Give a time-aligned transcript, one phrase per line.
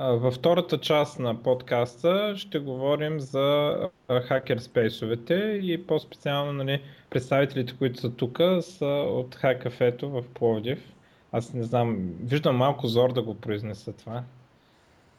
[0.00, 3.76] Във втората част на подкаста ще говорим за
[4.22, 10.92] хакерспейсовете и по-специално нали, представителите, които са тук, са от Хакафето в Пловдив.
[11.32, 14.22] Аз не знам, виждам малко зор да го произнеса това.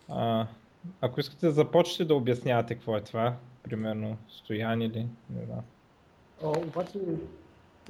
[0.09, 0.48] А,
[1.02, 5.63] ако искате започнете да обяснявате какво е това, примерно Стоян или не знам.
[6.43, 7.00] А, обаче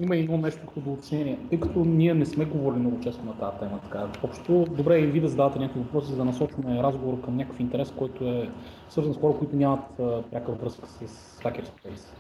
[0.02, 1.40] има едно нещо като до оценение.
[1.50, 5.00] Тъй като ние не сме говорили много често на тази тема, така, общо добре е
[5.00, 8.50] и ви да задавате някакви въпроси, за да насочваме разговор към някакъв интерес, който е
[8.90, 9.86] свързан с хора, които нямат
[10.32, 12.16] пряка връзка с Hackerspace.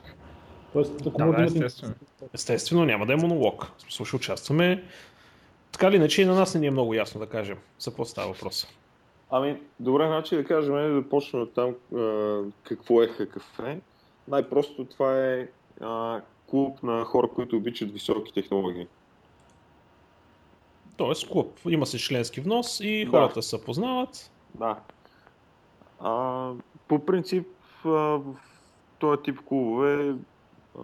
[0.73, 1.93] Тоест, ако да, да, естествено.
[2.33, 3.71] естествено, няма да е монолог.
[3.77, 4.83] В смисъл, ще участваме.
[5.71, 8.05] Така или иначе и на нас не ни е много ясно да кажем за какво
[8.05, 8.67] става въпрос.
[9.31, 11.75] Ами, добре, значи да кажем, да почнем от там
[12.63, 13.59] какво е ХКФ.
[14.27, 15.47] Най-просто това е
[15.81, 18.87] а, клуб на хора, които обичат високи технологии.
[20.97, 21.59] Тоест клуб.
[21.69, 23.11] Има се членски внос и да.
[23.11, 24.31] хората се познават.
[24.55, 24.79] Да.
[25.99, 26.51] А,
[26.87, 27.47] по принцип,
[27.83, 28.21] в
[28.99, 30.15] този тип клубове
[30.79, 30.81] а,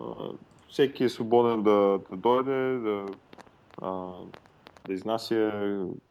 [0.69, 3.05] всеки е свободен да, да дойде, да,
[3.81, 4.11] а,
[4.87, 5.51] да изнася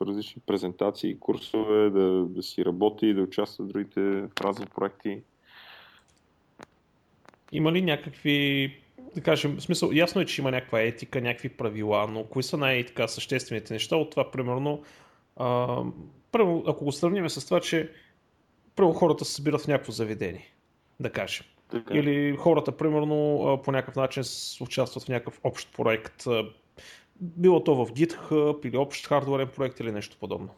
[0.01, 5.23] различни презентации, курсове, да, да си работи, да участва в другите в разни проекти.
[7.53, 12.07] Има ли някакви да кажем, в смисъл, ясно е, че има някаква етика, някакви правила,
[12.07, 14.83] но кои са най-така съществените неща от това, примерно,
[15.37, 15.79] а,
[16.33, 17.91] първо, ако го сравним с това, че
[18.77, 20.55] първо хората се събират в някакво заведение,
[21.01, 21.47] да кажем.
[21.71, 21.95] Така.
[21.95, 24.23] Или хората, примерно, по някакъв начин
[24.61, 26.25] участват в някакъв общ проект,
[27.21, 30.49] било то в GitHub или общ хардуерен проект или нещо подобно.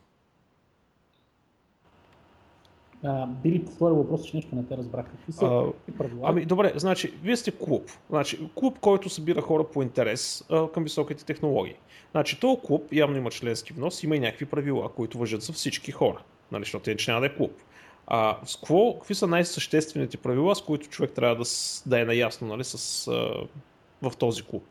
[3.04, 5.06] А, били твоя въпрос, че нещо не те разбрах.
[5.10, 6.20] Какви са а, правила?
[6.24, 7.90] Ами добре, значи, вие сте клуб.
[8.10, 11.74] Значи, клуб, който събира хора по интерес а, към високите технологии.
[12.10, 15.92] Значи, този клуб явно има членски внос, има и някакви правила, които въжат за всички
[15.92, 16.22] хора.
[16.52, 17.52] Нали, защото иначе няма да е клуб.
[18.06, 21.44] А, с какво, какви са най-съществените правила, с които човек трябва да,
[21.86, 23.46] да е наясно нали, с, а,
[24.08, 24.64] в този клуб?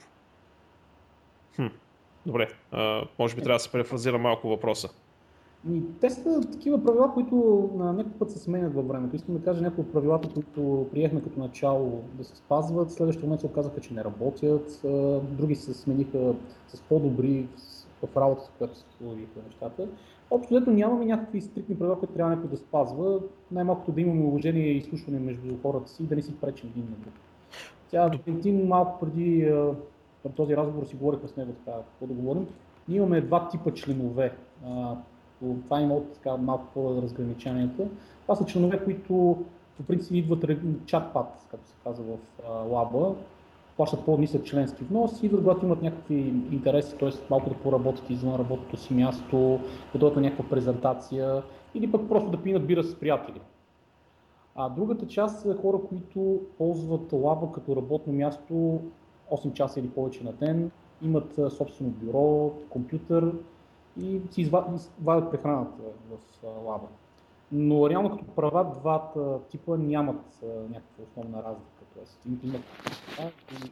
[1.56, 1.68] Хм.
[2.26, 4.90] Добре, а, може би трябва да се префразира малко въпроса.
[5.66, 9.16] Ми, те са такива правила, които на някакъв път се сменят във времето.
[9.16, 13.42] Искам да кажа някои от правилата, които приехме като начало да се спазват, следващия момент
[13.42, 14.82] се оказаха, че не работят,
[15.38, 16.34] други се смениха
[16.68, 17.48] с по-добри
[18.04, 19.88] в работата, в която се сложиха нещата.
[20.32, 23.20] Общо взето нямаме някакви стрикни правила, които трябва някой да спазва.
[23.52, 26.84] Най-малкото да имаме уважение и изслушване между хората си и да не си пречим един
[26.84, 27.14] на друг.
[27.92, 29.54] Тя Валентин малко преди
[30.36, 32.48] този разговор си говорихме с него така, какво да говорим.
[32.88, 34.34] Ние имаме два типа членове
[35.40, 37.88] това има от така малко по-разграниченията.
[38.22, 39.38] Това са членове, които
[39.78, 40.46] по принцип идват
[40.86, 43.16] чатпад, както се казва в лаба,
[43.78, 46.16] плащат по-нисък членски внос идват, когато имат някакви
[46.52, 47.10] интереси, т.е.
[47.30, 49.60] малко да поработят извън работното си място,
[49.94, 51.44] да дойдат на някаква презентация
[51.76, 53.42] или пък просто да пинат бира с приятели.
[54.56, 58.82] А другата част са хора, които ползват лаба като работно място
[59.32, 60.72] 8 часа или повече на ден,
[61.02, 63.32] имат собствено бюро, компютър
[64.00, 66.88] и си извадят прехраната в лаба.
[67.52, 71.84] Но реално като права двата типа нямат някаква основна разлика.
[71.96, 72.62] Тоест, имат
[73.66, 73.70] и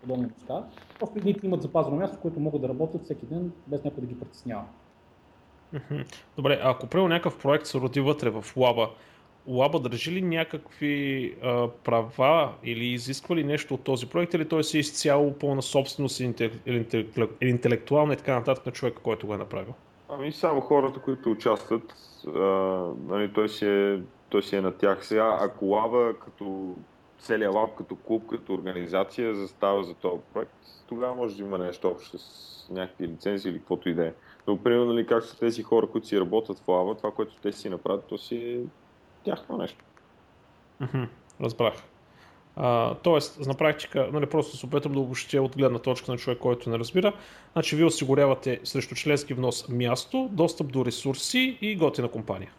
[0.00, 0.64] подобни неща.
[0.98, 4.18] Просто едните имат запазено място, което могат да работят всеки ден, без някой да ги
[4.20, 4.64] притеснява.
[6.36, 8.90] Добре, а ако приема някакъв проект се роди вътре в лаба,
[9.48, 14.64] Лаба държи ли някакви а, права или изисква ли нещо от този проект или той
[14.64, 16.86] си е изцяло пълна собственост или
[17.40, 19.74] интелектуална и така нататък на човека, който го е направил?
[20.08, 21.94] Ами само хората, които участват,
[22.26, 22.40] а,
[23.08, 25.06] нали, той, си е, той си е на тях.
[25.06, 26.74] Сега, ако Лаба като
[27.18, 30.52] целият лаб, като клуб, като организация застава за този проект,
[30.88, 34.12] тогава може да има нещо общо с някакви лицензии или каквото и да е.
[34.46, 37.52] Но, примерно, нали, как са тези хора, които си работят в Лаба, това, което те
[37.52, 38.60] си направят, то си е
[39.28, 39.84] тяхно нещо.
[40.82, 41.08] Mm-hmm,
[41.40, 41.74] разбрах.
[42.56, 46.38] А, тоест, на практика, нали, просто се опитам да обобщя от гледна точка на човек,
[46.38, 47.12] който не разбира.
[47.52, 52.50] Значи, вие осигурявате срещу членски внос място, достъп до ресурси и готина компания.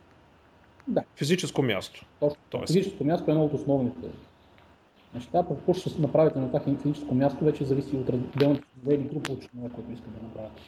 [0.88, 1.04] Да.
[1.16, 2.06] Физическо място.
[2.20, 2.38] Точно.
[2.50, 2.68] Тоест.
[2.68, 4.08] Физическото място е едно от основните
[5.14, 5.44] неща.
[5.50, 9.50] Какво ще се направите на това физическо място, вече зависи от отделните или група от
[9.50, 10.62] членове, които искат да направят.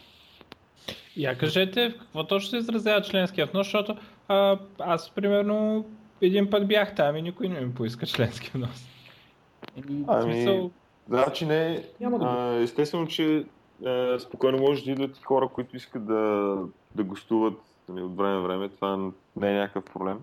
[1.17, 3.95] Я кажете, в какво точно се изразява членския внос, защото
[4.31, 5.85] а, аз примерно
[6.21, 8.85] един път бях там и никой не ми поиска членски внос.
[10.07, 10.71] Ами, смисъл...
[11.09, 13.45] значи не, Няма да а, естествено, че
[13.85, 16.55] а, спокойно може да идват хора, които искат да,
[16.95, 20.19] да гостуват нали, от време на време, това не е някакъв проблем.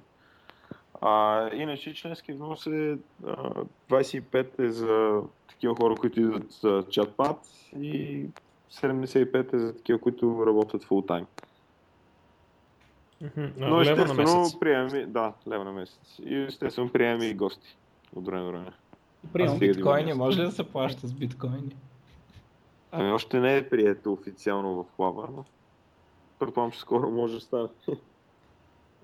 [1.00, 7.38] А, иначе членски внос е а, 25 е за такива хора, които идват за чатпад
[7.80, 8.26] и
[8.72, 10.84] 75 е за такива, които работят
[13.34, 13.52] тайм.
[13.56, 16.18] Но естествено приемаме, да, лева на месец.
[16.26, 17.76] И естествено приемаме и гости
[18.16, 18.70] от време на време.
[19.32, 21.76] Приемам с биткоини, може ли да се плаща с биткоини?
[22.92, 25.44] Ами още не е прието официално в Лаба, но
[26.38, 27.68] предполагам, че скоро може да стане.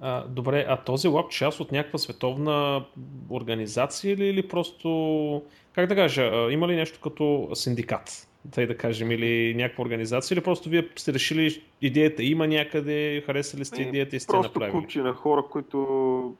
[0.00, 2.84] А, добре, а този лаб част от някаква световна
[3.31, 9.11] организация или, или просто, как да кажа, има ли нещо като синдикат, тъй да кажем,
[9.11, 14.20] или някаква организация, или просто вие сте решили идеята има някъде, харесали сте идеята и
[14.20, 14.73] сте просто направили?
[14.73, 16.37] Просто купче на хора, които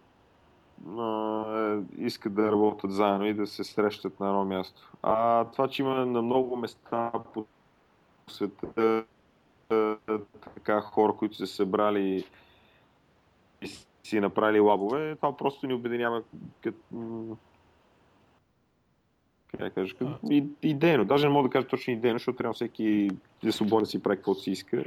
[0.99, 4.93] а, искат да работят заедно и да се срещат на едно място.
[5.03, 7.47] А това, че има на много места по
[8.29, 9.05] света
[10.55, 12.25] така хора, които са събрали
[13.63, 13.69] и
[14.05, 16.23] си направили лабове, това просто ни обединява
[16.63, 16.79] като
[19.59, 20.19] как кажа, като
[20.63, 21.05] идейно.
[21.05, 23.11] Даже не мога да кажа точно идейно, защото трябва всеки
[23.45, 24.85] да свободен да си прави каквото си иска.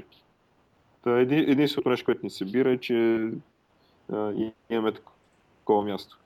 [1.04, 3.30] Та еди, единственото нещо, което ни събира е, че
[4.14, 4.34] а,
[4.70, 6.20] имаме такова място.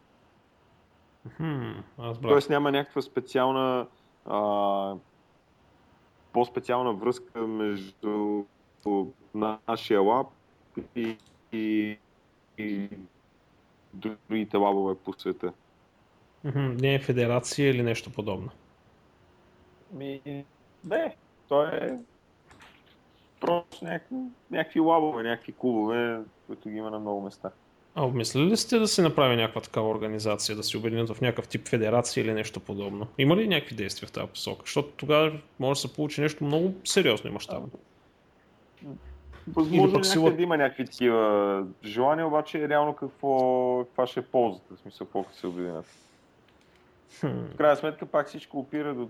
[1.39, 1.83] Hmm,
[2.21, 3.87] Тоест няма някаква специална
[4.25, 4.95] а,
[6.33, 8.43] по-специална връзка между
[9.33, 10.27] нашия лаб
[10.95, 11.17] и,
[11.53, 11.97] и,
[12.57, 12.89] и
[13.93, 15.53] другите лабове по света.
[16.55, 18.49] Не е федерация или нещо подобно?
[19.93, 20.21] Ми,
[20.83, 21.15] не,
[21.47, 21.97] то е
[23.39, 24.15] просто някакви,
[24.51, 27.51] някакви лабове, някакви клубове, които ги има на много места.
[27.95, 31.47] А обмислили ли сте да се направи някаква такава организация, да се обединят в някакъв
[31.47, 33.07] тип федерация или нещо подобно?
[33.17, 34.61] Има ли някакви действия в тази посока?
[34.65, 37.69] Защото тогава може да се получи нещо много сериозно и мащабно.
[39.47, 40.31] Възможно е сила...
[40.31, 45.33] да има някакви такива желания, обаче реално какво, каква ще е ползата, в смисъл колко
[45.33, 45.85] се обединят.
[47.11, 49.09] В крайна сметка пак всичко опира до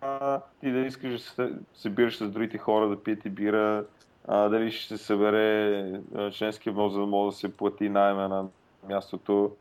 [0.00, 3.84] това ти да искаш да се събираш с другите хора, да пиете бира,
[4.28, 6.00] а, дали ще се събере
[6.32, 8.48] членски внос, за да може да се плати найема на
[8.88, 9.56] мястото.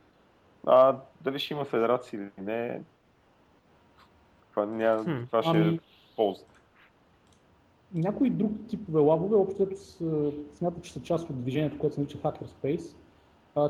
[0.67, 2.81] А, дали ще има федерация или не,
[4.51, 5.03] това, ня...
[5.03, 5.75] хм, това ще е ами...
[5.75, 5.79] е
[6.15, 6.43] полза.
[7.93, 9.67] Някои друг типове лабове общо
[10.55, 12.95] смятат, че са част от движението, което се нарича Hackerspace.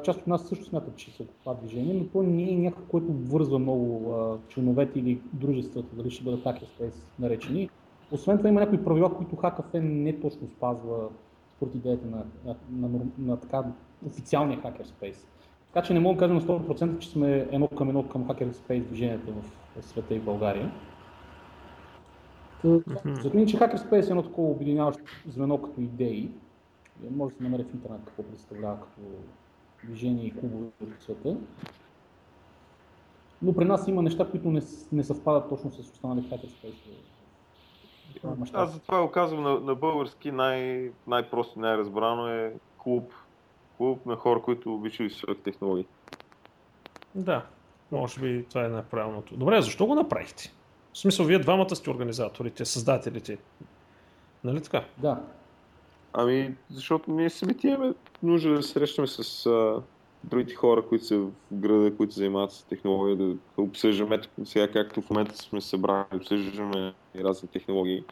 [0.04, 3.08] Част от нас също смятат, че са това движение, но то не е някакво, което
[3.12, 7.70] обвързва много а, членовете или дружествата, дали ще бъдат Hackerspace наречени.
[8.12, 11.10] Освен това има някои правила, които HKF не точно спазва
[11.56, 13.64] според идеята на, на, на, на, на така
[14.08, 15.26] официалния Hackerspace.
[15.74, 18.84] Така че не мога да кажа на 100% че сме едно към едно към Hackerspace
[18.84, 20.72] движението в, света и в България.
[22.66, 23.46] Mm-hmm.
[23.46, 26.32] че Hackerspace е едно такова обединяващо звено като идеи.
[27.12, 29.02] Може да се намери в интернет какво представлява като
[29.84, 31.38] движение и клубове в света.
[33.42, 34.62] Но при нас има неща, които не,
[34.92, 36.74] не съвпадат точно с останалите Hackerspace
[38.54, 43.14] аз затова го казвам на, на български най- най-просто и най-разбрано е клуб.
[43.78, 45.86] Клуб на хора, които обичат високи технологии.
[47.16, 47.46] Да,
[47.92, 49.38] може би това е най-правилното.
[49.38, 50.54] Добре, защо го направихте?
[50.94, 53.38] В смисъл, вие двамата сте организаторите, създателите.
[54.44, 54.86] Нали така?
[54.98, 55.24] Да.
[56.14, 57.94] Ами, защото ние самите имаме
[58.24, 59.82] нужда да се срещаме с а,
[60.24, 65.10] другите хора, които са в града, които занимават с технология, да обсъждаме, сега както в
[65.10, 68.04] момента сме събрали, обсъждаме разни технологии.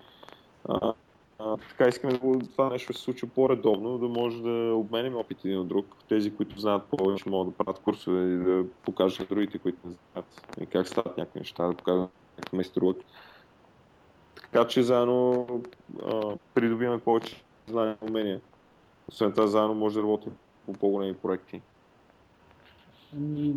[0.69, 0.93] А,
[1.39, 5.59] а, така искаме да това нещо се случва по-редовно, да може да обменим опит един
[5.59, 5.85] от друг.
[6.09, 9.93] Тези, които знаят повече, могат да правят курсове и да покажат на другите, които не
[10.13, 13.05] знаят и как стават някакви неща, да покажат как ме струват.
[14.35, 15.47] Така че заедно
[16.53, 18.41] придобиваме повече знания и умения.
[19.09, 20.33] Освен това, заедно може да работим
[20.65, 21.61] по по-големи проекти.
[23.15, 23.55] Ами,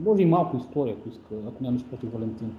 [0.00, 2.56] може и малко история, ако иска, ако нямаш против Валентин.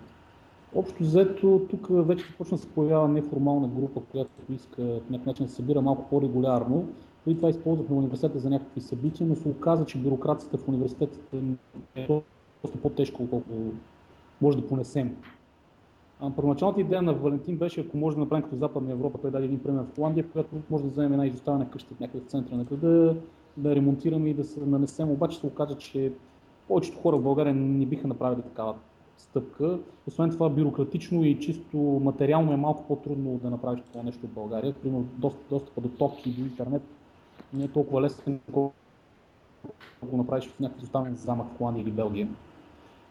[0.75, 5.45] Общо взето, тук вече започна да се появява неформална група, която иска по някакъв начин
[5.45, 6.87] да се събира малко по-регулярно.
[7.25, 11.37] Преди това използвахме университета за някакви събития, но се оказа, че бюрокрацията в университетите
[11.95, 12.07] е
[12.63, 13.53] доста по-тежко, отколкото
[14.41, 15.17] може да понесем.
[16.19, 19.45] А, първоначалната идея на Валентин беше, ако може да направим като Западна Европа, той даде
[19.45, 22.29] един пример в Холандия, в която може да вземем една изоставена къща в някъде в
[22.29, 23.15] центъра на града,
[23.57, 25.11] да ремонтираме и да се нанесем.
[25.11, 26.11] Обаче се оказа, че
[26.67, 28.75] повечето хора в България не биха направили такава
[29.17, 29.79] стъпка.
[30.07, 34.73] Освен това, бюрократично и чисто материално е малко по-трудно да направиш това нещо в България.
[34.73, 35.05] Примерно,
[35.49, 36.81] достъпа до топки, до интернет
[37.53, 38.75] не е толкова лесен, колкото
[40.03, 42.27] го направиш в някакъв останен замък в Холандия или Белгия.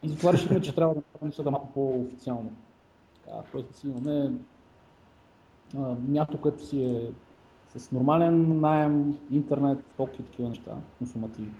[0.02, 2.50] И затова решихме, че трябва да направим нещата малко по-официално.
[3.52, 4.33] Тоест да си имаме
[6.09, 7.11] място, което си е
[7.78, 11.50] с нормален найем, интернет, токи и такива неща, консумативи.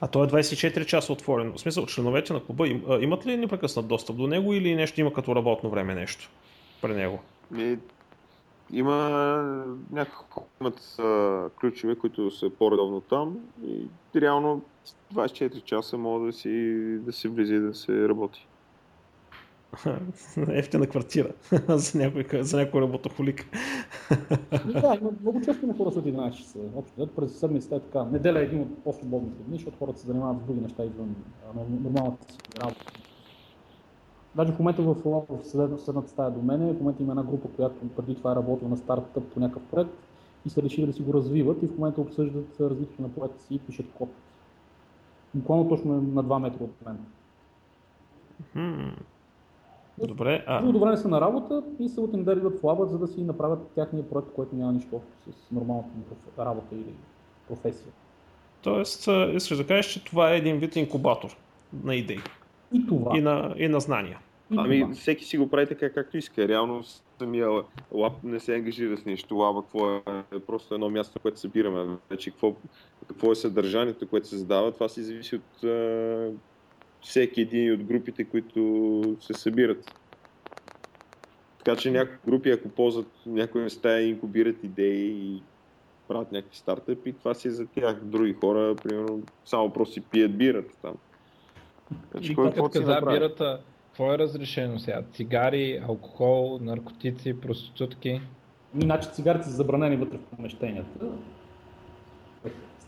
[0.00, 1.52] А то е 24 часа отворен.
[1.52, 2.68] В смисъл, членовете на клуба
[3.00, 6.30] имат ли непрекъснат достъп до него или нещо има като работно време нещо
[6.82, 7.20] при него?
[7.56, 7.78] И,
[8.72, 8.94] има
[9.92, 10.96] няколко имат
[11.60, 13.86] ключове, които са по-редовно там и
[14.20, 14.62] реално
[15.14, 18.47] 24 часа може да, си, да се влиза и да се работи.
[20.48, 21.32] Ефтина квартира
[21.68, 23.46] за някой, за някой работохолик.
[24.66, 26.58] да, има, много често има хора след 11 часа.
[26.76, 28.04] Общо, през седмицата е така.
[28.04, 31.16] Неделя е един от по-свободните дни, защото хората се занимават с други неща извън
[31.54, 32.84] нормалната си работа.
[34.34, 34.94] Даже в момента в,
[35.28, 38.70] в съседната стая до мене, в момента има една група, която преди това е работила
[38.70, 39.90] на стартъп по някакъв проект
[40.46, 43.54] и са решили да си го развиват и в момента обсъждат развитието на проекта си
[43.54, 44.08] и пишат код.
[45.34, 46.98] Буквално точно на 2 метра от мен.
[50.06, 50.44] Добре.
[50.46, 50.60] А...
[50.60, 53.22] Много добре са на работа и се от да идват в лаба, за да си
[53.22, 55.88] направят тяхния проект, който няма нищо общо с нормалната
[56.38, 56.94] работа или
[57.48, 57.92] професия.
[58.62, 61.36] Тоест, искаш да кажеш, че това е един вид инкубатор
[61.84, 62.20] на идеи.
[62.72, 63.18] И това.
[63.18, 64.18] И на, и на знания.
[64.50, 64.94] И ами това.
[64.94, 66.48] всеки си го прави така както иска.
[66.48, 66.82] Реално
[67.18, 67.48] самия
[67.92, 69.36] лаб не се ангажира с нещо.
[69.36, 70.02] Лаба какво е?
[70.36, 71.96] е просто едно място, което събираме.
[72.10, 72.54] Вече какво,
[73.08, 75.64] какво е съдържанието, което се задава, това си зависи от
[77.02, 79.94] всеки един от групите, които се събират.
[81.58, 85.42] Така че някои групи, ако ползват някои места, инкубират идеи и
[86.08, 88.00] правят някакви стартъпи, това си е за тях.
[88.02, 90.94] Други хора, примерно, само просто си пият бирата там.
[92.10, 95.02] Значи, кой като каза бирата, какво е разрешено сега?
[95.12, 98.20] Цигари, алкохол, наркотици, проститутки?
[98.82, 101.06] Иначе цигарите са забранени вътре в помещенията.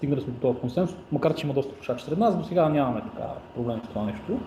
[0.01, 3.01] Стигнали сме до този консенсус, макар че има доста пушачи сред нас, до сега нямаме
[3.01, 4.39] така проблем с това нещо.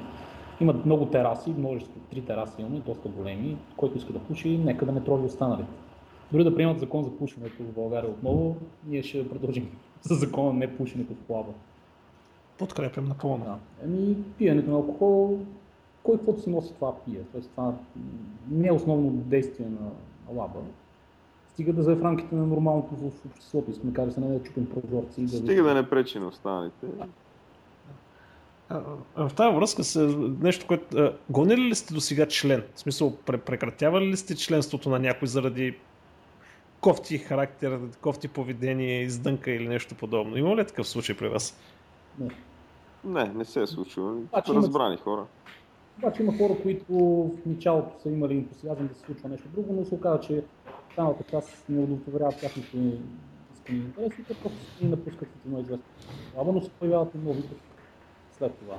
[0.62, 3.58] Има много тераси, множество, три тераси имаме, доста големи.
[3.78, 5.70] Който иска да пуши, нека да не трови останалите.
[6.32, 8.56] Дори да приемат закон за пушенето в България отново,
[8.88, 9.70] ние ще продължим
[10.02, 11.54] с закона не пушенето в плава.
[12.58, 13.46] Подкрепям напълно.
[13.46, 13.58] Да.
[13.86, 15.40] Еми, пиенето на алкохол,
[16.04, 17.20] кой каквото си носи това пие.
[17.32, 17.74] Тоест, това
[18.52, 19.92] не е основно действие на,
[20.36, 20.60] лаба.
[21.54, 23.72] Стига да е в рамките на нормалното в обществото.
[23.72, 25.22] Искаме да кажа, не да чупим прозорци.
[25.22, 26.88] Да Стига да не пречи на останалите.
[29.16, 31.14] В тази връзка с нещо, което...
[31.30, 32.64] Гонили ли сте до сега член?
[32.76, 35.78] В смисъл, прекратявали ли сте членството на някой заради
[36.82, 40.38] кофти характер, кофти поведение, издънка или нещо подобно?
[40.38, 41.60] Има ли такъв случай при вас?
[42.20, 42.30] Не.
[43.04, 44.16] Не, не се е случило.
[44.50, 45.04] Разбрани има...
[45.04, 45.26] хора.
[45.98, 49.86] Обаче има хора, които в началото са имали ентусиазъм да се случва нещо друго, но
[49.86, 50.44] се оказа, че
[50.94, 52.78] останалата част не удовлетворяват тяхните
[53.54, 55.86] искани интереси, те просто си напускат от едно известно.
[56.38, 57.44] Ама но се появяват и нови
[58.32, 58.78] след това.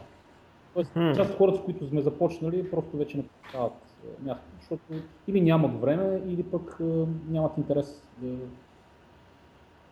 [0.75, 1.17] Тоест, hmm.
[1.17, 3.73] част от хората, с които сме започнали, просто вече не получават
[4.23, 4.83] място, защото
[5.29, 6.81] или нямат време, или пък
[7.29, 8.37] нямат интерес да,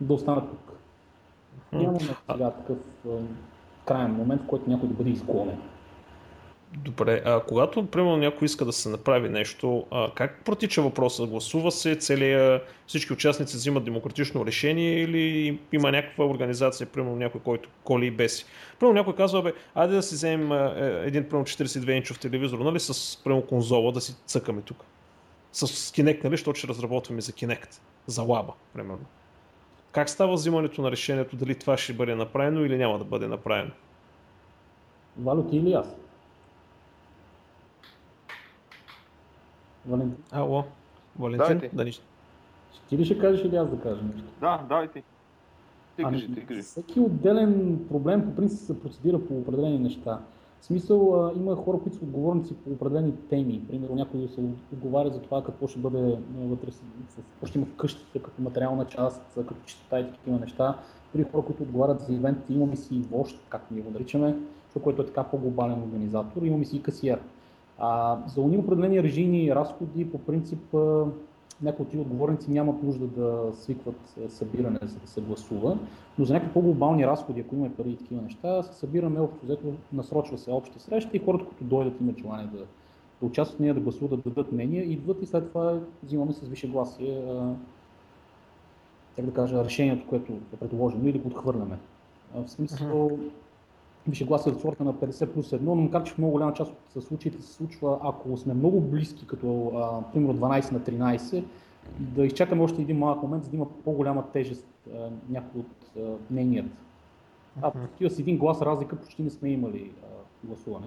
[0.01, 0.79] да останат тук.
[1.73, 1.99] Нямаме
[2.31, 2.79] сега такъв
[3.85, 5.59] крайен момент, в който някой да бъде изгонен.
[7.03, 11.27] Добре, а когато, примерно, някой иска да се направи нещо, а, как протича въпроса?
[11.27, 17.69] Гласува се, целия, всички участници взимат демократично решение или има някаква организация, примерно някой, който
[17.85, 18.45] коли и беси?
[18.81, 20.53] Примерно някой казва, бе, айде да си вземем
[21.07, 24.85] един, примерно, 42-инчов телевизор, нали, с, примерно, конзола, да си цъкаме тук.
[25.53, 29.05] С Kinect, нали, защото ще разработваме за Kinect, за лаба, примерно.
[29.93, 33.71] Как става взимането на решението, дали това ще бъде направено или няма да бъде направено?
[35.19, 36.02] Валю, ти или аз?
[39.87, 40.25] Валентин.
[40.33, 40.65] Ало,
[41.19, 42.05] Валентин, да нищо.
[42.89, 44.29] Ти ли ще кажеш или аз да кажа нещо?
[44.41, 45.03] Да, давай ти.
[45.97, 46.63] Ти ами, кажи, ти кажи.
[46.63, 50.21] Всеки отделен проблем по принцип се процедира по определени неща.
[50.61, 53.65] В смисъл а, има хора, които са отговорници по определени теми.
[53.69, 54.41] Примерно някой се
[54.73, 56.71] отговаря за това какво ще бъде вътре,
[57.17, 60.79] какво ще има в къщите като материална част, като чистота и такива неща.
[61.15, 64.37] Други хора, които отговарят за ивент, имаме си вожд, както ние го наричаме,
[64.83, 67.21] което е така по-глобален организатор, имаме си и касиер.
[67.85, 70.75] А, за уни определени режийни разходи, по принцип,
[71.63, 75.79] някои от отговорници нямат нужда да свикват събиране, за да се гласува,
[76.19, 79.63] но за някакви по-глобални разходи, ако има пари и такива неща, се събираме общо взето,
[79.93, 82.59] насрочва се обща среща и хората, които дойдат имат желание да,
[83.21, 86.41] да участват в нея, да гласуват, да дадат мнение, идват и след това взимаме с
[86.41, 87.23] висше гласие
[89.17, 91.79] как да кажа, решението, което е предложено или го отхвърляме.
[92.35, 93.19] В смисъл,
[94.09, 96.73] Више гласа от сорта на 50 плюс 1, но макар че в много голяма част
[96.97, 101.45] от случаите се случва, ако сме много близки, като а, примерно 12 на 13,
[101.99, 106.01] да изчакаме още един малък момент, за да има по-голяма тежест а, някой от а,
[106.31, 106.77] мненията.
[107.63, 110.07] А такива с един глас разлика почти не сме имали а,
[110.45, 110.87] гласуване.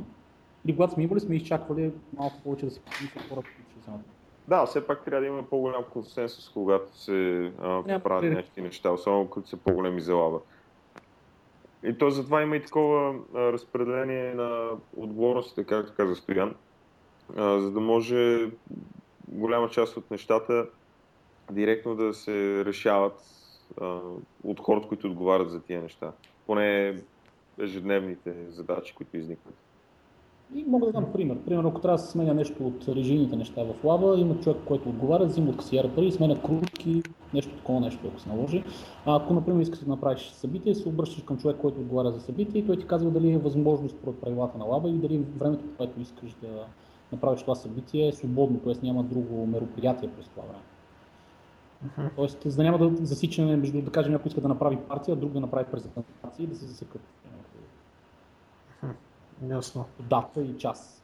[0.65, 4.01] Или когато сме имали, сме изчаквали малко повече да се помислят хората, които ще вземат.
[4.47, 7.51] Да, все пак трябва да има по-голям консенсус, когато се
[8.03, 10.39] правят някакви неща, особено като са по-големи залаба.
[11.85, 16.55] И то затова има и такова а, разпределение на отговорностите, както каза Стоян,
[17.35, 18.49] а, за да може
[19.27, 20.67] голяма част от нещата
[21.51, 23.21] директно да се решават
[23.81, 23.99] а,
[24.43, 26.11] от хората, които отговарят за тия неща.
[26.45, 26.99] Поне
[27.59, 29.64] ежедневните задачи, които изникват.
[30.53, 31.37] И мога да дам пример.
[31.45, 34.89] Примерно, ако трябва да се сменя нещо от режимните неща в лаба, има човек, който
[34.89, 38.63] отговаря, взима от касиера пари, сменя кружки, нещо такова нещо, ако се наложи.
[39.05, 42.61] А ако, например, искаш да направиш събитие, се обръщаш към човек, който отговаря за събитие
[42.61, 46.01] и той ти казва дали е възможно според правилата на лаба и дали времето, което
[46.01, 46.65] искаш да
[47.11, 48.73] направиш това събитие е свободно, т.е.
[48.83, 50.63] няма друго мероприятие през това време.
[51.85, 52.15] Uh-huh.
[52.15, 55.15] Тоест, за да няма да засичане между, да кажем, някой иска да направи партия, а
[55.15, 57.01] друг да направи презентация и да се засекат.
[59.43, 59.85] Ясно.
[59.99, 61.01] Дата и час.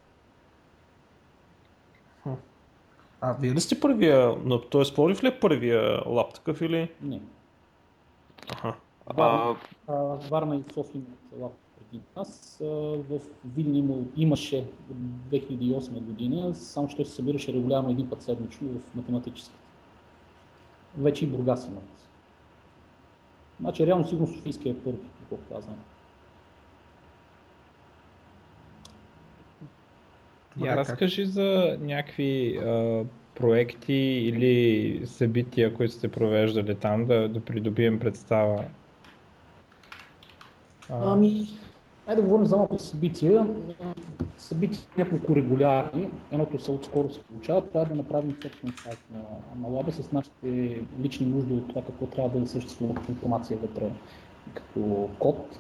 [3.22, 4.36] А вие ли сте първия,
[4.72, 4.94] т.е.
[4.96, 6.92] Пловдив ли е първия лап такъв или?
[7.02, 7.22] Не.
[8.54, 8.76] Аха.
[9.16, 9.56] Варна,
[9.88, 9.94] а...
[10.30, 12.58] Варна и София имат лап преди нас.
[13.10, 14.66] В Видин имаше
[15.32, 19.56] 2008 година, само той се събираше регулярно един път седмично в математически.
[20.98, 22.10] Вече и Бургас имат.
[23.60, 25.78] Значи реално сигурно Софийския е първи, колкото аз знам.
[30.58, 33.04] Я разкажи за някакви а,
[33.36, 38.64] проекти или събития, които сте провеждали там, да, да придобием представа.
[40.90, 41.14] А...
[41.14, 41.48] Ами,
[42.08, 43.48] айде да говорим за малко събития.
[44.38, 46.10] Събития няколко регулярни.
[46.32, 47.68] Едното са отскоро се получава.
[47.68, 49.20] Това е да направим собствен сайт на,
[49.62, 53.90] на лаба с нашите лични нужди от това какво трябва да съществува като информация вътре
[54.54, 55.60] като код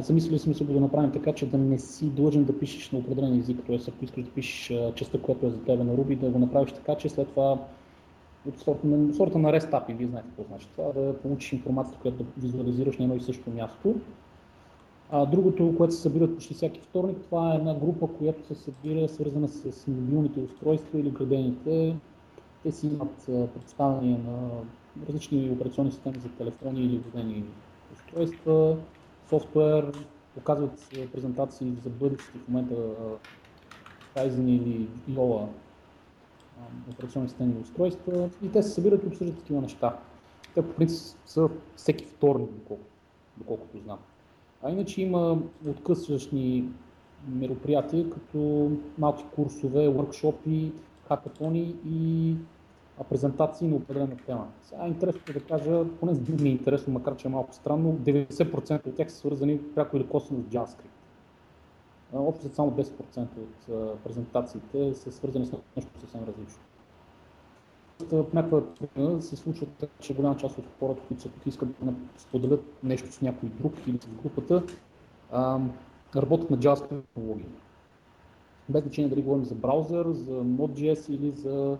[0.00, 3.38] замислили сме се да направим така, че да не си длъжен да пишеш на определен
[3.38, 3.78] език, т.е.
[3.88, 6.94] ако искаш да пишеш частта, която е за тебе на Ruby, да го направиш така,
[6.94, 7.58] че след това
[8.48, 8.86] от сорта
[9.38, 13.16] на, API, вие знаете какво значи това, да получиш информацията, която да визуализираш на едно
[13.16, 13.94] и също място.
[15.10, 19.08] А другото, което се събира почти всеки вторник, това е една група, която се събира
[19.08, 21.96] свързана с мобилните устройства или градените.
[22.62, 24.48] Те си имат представяне на
[25.08, 27.44] различни операционни системи за телефони или градени
[27.92, 28.76] устройства,
[29.30, 29.92] софтуер,
[30.34, 32.74] показват презентации за бъдещите в момента
[34.16, 35.46] Kaizen или Viola
[36.90, 39.96] операционни системи устройства и те се събират и обсъждат такива неща.
[40.54, 42.90] Те по принцип са всеки вторник, доколкото,
[43.36, 43.98] доколкото знам.
[44.62, 45.38] А иначе има
[45.68, 46.68] откъсващни
[47.28, 50.72] мероприятия, като малки курсове, workshopи,
[51.08, 52.34] хакатони и
[53.04, 54.48] презентации на определена тема.
[54.62, 58.86] Сега е да кажа, поне за ми е интересно, макар че е малко странно, 90%
[58.86, 60.90] от тях са свързани пряко или косвено с JavaScript.
[62.12, 66.62] Общо само 10% от презентациите са свързани с нещо съвсем различно.
[68.10, 71.68] В някаква причина се случва така, че голяма част от хората, които са тук искат
[71.82, 74.62] да споделят нещо с някой друг или с групата,
[76.16, 77.46] работят на JavaScript технологии.
[78.68, 81.78] Без значение дали говорим за браузър, за Node.js или за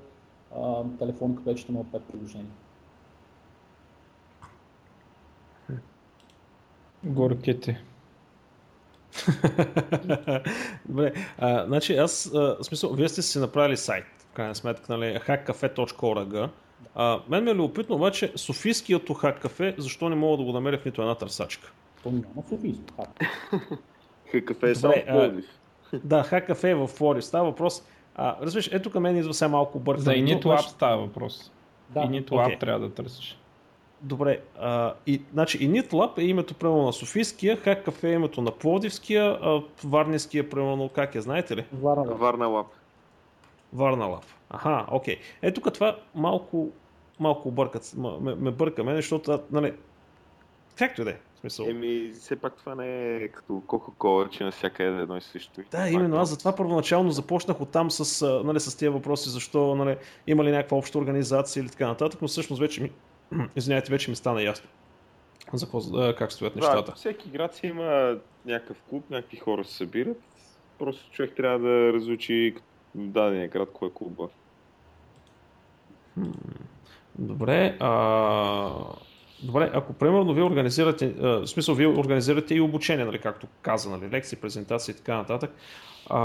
[0.98, 2.52] телефон, където ще има 5 приложения.
[7.04, 7.84] Горките.
[10.88, 14.96] Добре, а, значи аз, а, в смисъл, вие сте си направили сайт, в крайна сметка,
[14.96, 16.48] нали, hackcafe.org.
[16.94, 20.84] А, мен ме е любопитно, обаче, Софийският хаккафе, защо не мога да го намеря в
[20.84, 21.72] нито една търсачка?
[22.02, 23.20] То няма Софийско хак.
[24.30, 25.42] Хаккафе е само в
[26.04, 27.24] Да, хаккафе е в Флорис.
[27.24, 27.82] Става въпрос,
[28.22, 30.04] а, разбираш, ето към мен идва сега малко бързо.
[30.04, 31.52] За Init Lab става въпрос.
[31.88, 32.00] Да.
[32.00, 32.60] Init Lab okay.
[32.60, 33.38] трябва да търсиш.
[34.02, 38.42] Добре, а, и, значи Init Lab е името примерно на Софийския, Hack Cafe е името
[38.42, 41.64] на Плодивския, а Варниския примерно как е, знаете ли?
[41.72, 42.14] Варна Lab.
[42.14, 42.66] Варна Lab.
[43.72, 44.24] Варна Lab.
[44.50, 45.16] Аха, окей.
[45.42, 46.68] Ето тук това малко,
[47.20, 49.72] малко объркат, ме, ме бърка мен, защото, нали,
[50.76, 51.16] както и да е.
[51.40, 51.66] Смисъл.
[51.68, 55.60] Еми, все пак това не е като Кока-Кола, че навсякъде е едно и също.
[55.70, 56.16] Да, именно.
[56.16, 60.76] Аз затова първоначално започнах оттам с, нали, с тези въпроси, защо нали, има ли някаква
[60.76, 62.92] обща организация или така нататък, но всъщност вече ми,
[63.56, 64.68] извиняйте, вече ми стана ясно
[65.54, 66.90] за как стоят нещата.
[66.90, 70.20] Да, всеки град си има някакъв клуб, някакви хора се събират.
[70.78, 72.54] Просто човек трябва да разучи
[72.94, 74.28] дадения град кой е клуба.
[77.18, 77.76] Добре.
[77.80, 78.70] А...
[79.42, 84.10] Добре, ако примерно вие организирате, в смисъл вие организирате и обучение, нали, както каза, нали,
[84.10, 85.50] лекции, презентации и така нататък,
[86.06, 86.20] а,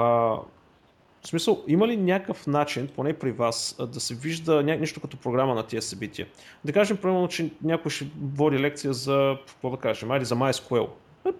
[1.22, 5.56] в смисъл, има ли някакъв начин, поне при вас, да се вижда нещо като програма
[5.56, 6.28] на тия събития?
[6.66, 10.88] Да кажем, примерно, че някой ще води лекция за, какво да кажем, айде за MySQL.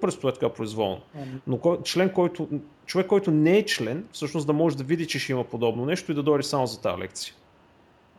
[0.02, 1.02] Просто е така произволно.
[1.48, 2.50] Но кой, член, който,
[2.86, 6.12] човек, който не е член, всъщност да може да види, че ще има подобно нещо
[6.12, 7.34] и да дойде само за тази лекция.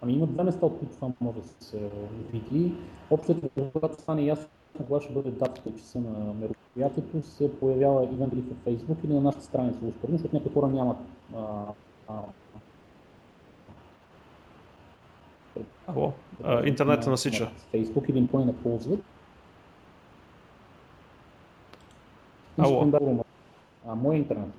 [0.03, 1.91] Ами има две места, от които това може да се
[2.33, 2.73] види.
[3.11, 3.41] Общо,
[3.73, 8.41] когато стане ясно кога ще бъде датата и часа на мероприятието, се появява ивент или
[8.41, 10.99] в Facebook или на нашата страница, успорно, защото някои хора нямат
[11.37, 11.65] а,
[12.09, 12.15] а,
[15.87, 16.13] Ало,
[16.45, 17.51] а, интернет насича.
[17.71, 19.01] Фейсбук или никой не ползват.
[22.59, 22.93] Ало.
[23.87, 24.55] А, мой интернет.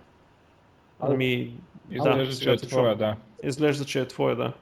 [1.00, 1.54] Ами,
[1.92, 3.16] изглежда, че е твоя, да.
[3.44, 4.54] Изглежда, че е твоя, да.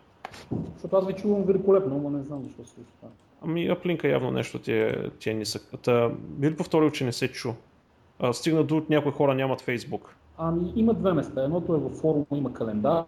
[0.73, 3.09] Защото аз ви чувам великолепно, но не знам защо се това.
[3.41, 5.73] Ами, аплинка явно нещо ти е, ти е нисък.
[5.81, 7.49] Та, би ли повторил, че не се чу?
[8.19, 10.15] А, стигна до някои хора нямат Фейсбук.
[10.37, 11.43] Ами, има две места.
[11.43, 13.03] Едното е във форума, има календар,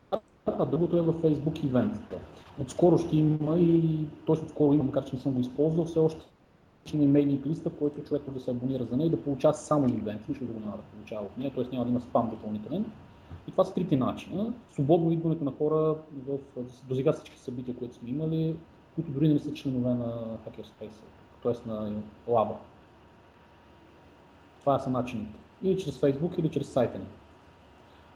[0.46, 2.16] а другото е във Facebook ивентите.
[2.62, 4.32] Отскоро ще има и, т.е.
[4.32, 6.26] отскоро има, макар че не съм го използвал, все още
[6.86, 9.90] ще има мейлинг листа, който човек да се абонира за нея и да получава само
[9.90, 11.63] ивенти, защото друго няма да получава от нея, т.е.
[11.72, 12.86] няма да има спам допълнителен.
[13.47, 14.53] И това са трите начина.
[14.71, 15.95] Свободно идването на хора
[16.27, 16.38] в,
[16.89, 18.55] до сега всички събития, които сме имали,
[18.95, 21.01] които дори не са членове на Hackerspace,
[21.43, 21.69] т.е.
[21.69, 21.91] на
[22.27, 22.55] лаба.
[24.60, 25.39] Това са начините.
[25.63, 27.05] Или чрез Facebook, или чрез сайта ни.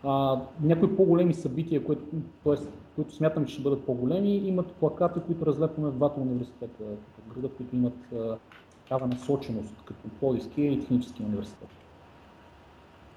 [0.04, 2.02] А, някои по-големи събития, които,
[2.44, 2.56] т.е.
[2.96, 7.50] които смятам, че ще бъдат по-големи, имат плакати, които разлепваме в двата университета в града,
[7.50, 8.14] които имат
[8.84, 11.70] такава насоченост, като Плодивския и Технически университет.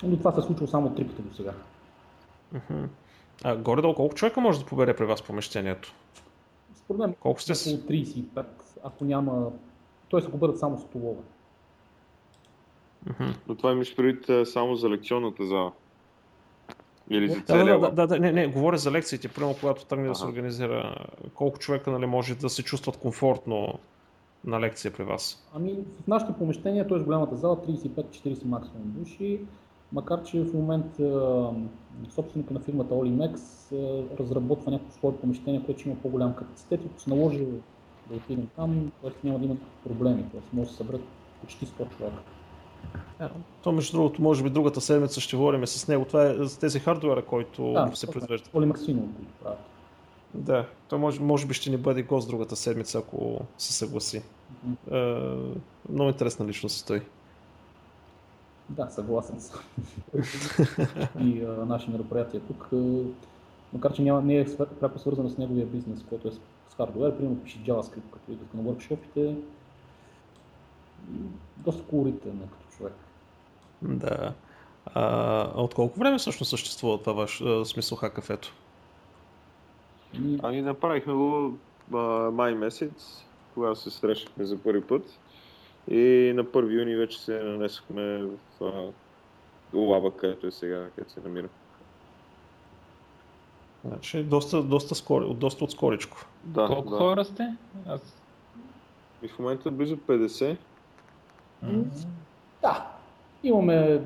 [0.02, 1.52] Но това се е случило само три пъти до сега.
[2.54, 2.88] Uh-huh.
[3.44, 5.94] А, горе-долу колко човека може да побере при вас помещението?
[6.74, 8.44] Според мен колко сте около 35,
[8.84, 9.50] ако няма,
[10.10, 10.20] т.е.
[10.28, 11.22] ако бъдат само столове.
[13.08, 13.34] Uh-huh.
[13.48, 15.72] Но това имаш предвид само за лекционната зала?
[17.10, 20.14] Или за да, да, да, да, не, не, говоря за лекциите, примерно когато тръгне да
[20.14, 23.78] се организира, колко човека нали, може да се чувстват комфортно
[24.44, 25.48] на лекция при вас?
[25.54, 25.72] Ами
[26.04, 26.98] в нашите помещения, т.е.
[26.98, 29.40] голямата зала, 35-40 максимум души,
[29.94, 31.50] макар че в момента
[32.14, 33.40] собственика на фирмата Olimex
[34.18, 37.46] разработва някакво свое помещение, което ще има по-голям капацитет и ако се наложи
[38.10, 39.10] да отидем там, т.е.
[39.24, 39.56] няма да има
[39.88, 40.40] проблеми, т.е.
[40.52, 41.02] може да се съберат
[41.40, 42.22] почти 100 човека.
[43.20, 43.30] Yeah.
[43.62, 46.04] То между другото, може би другата седмица ще говорим с него.
[46.04, 48.50] Това е за тези хардуера, който да, се произвежда.
[48.54, 49.58] Оли Максимов, които правят.
[50.34, 54.22] Да, той може, може би ще ни бъде гост другата седмица, ако се съгласи.
[54.22, 55.58] Mm-hmm.
[55.88, 57.02] Е, много интересна личност той.
[58.68, 59.60] Да, съгласен съм.
[61.20, 62.68] и а, наши мероприятия тук,
[63.72, 67.42] макар че няма, не е пряко свързано с неговия бизнес, който е с хардуер, примерно
[67.42, 69.36] пише JavaScript, като идват на workshopите,
[71.56, 72.94] доста колоритен е като човек.
[73.82, 74.34] Да.
[74.86, 78.54] А, от колко време всъщност съществува това ваш смисъл хакафето?
[80.42, 81.58] Ами направихме го
[81.94, 81.96] а,
[82.30, 83.24] май месец,
[83.54, 85.18] когато се срещахме за първи път.
[85.88, 88.28] И на 1 юни вече се нанесохме
[88.60, 88.92] в
[89.74, 91.48] Лаба, където е сега, където се намира.
[93.84, 96.16] Значи доста, доста, скоро, доста отскоричко.
[96.44, 96.96] Да, Колко да.
[96.96, 97.56] хора сте?
[97.86, 98.22] Аз...
[99.22, 100.56] И в момента близо 50.
[102.62, 102.90] Да.
[103.42, 104.00] Имаме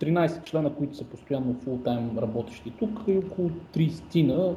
[0.00, 4.56] 13 члена, които са постоянно фултайм работещи тук и около 30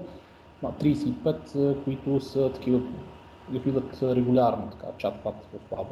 [0.63, 2.81] 35, които са такива,
[3.53, 5.89] идват регулярно, така, чат-пат в лаба.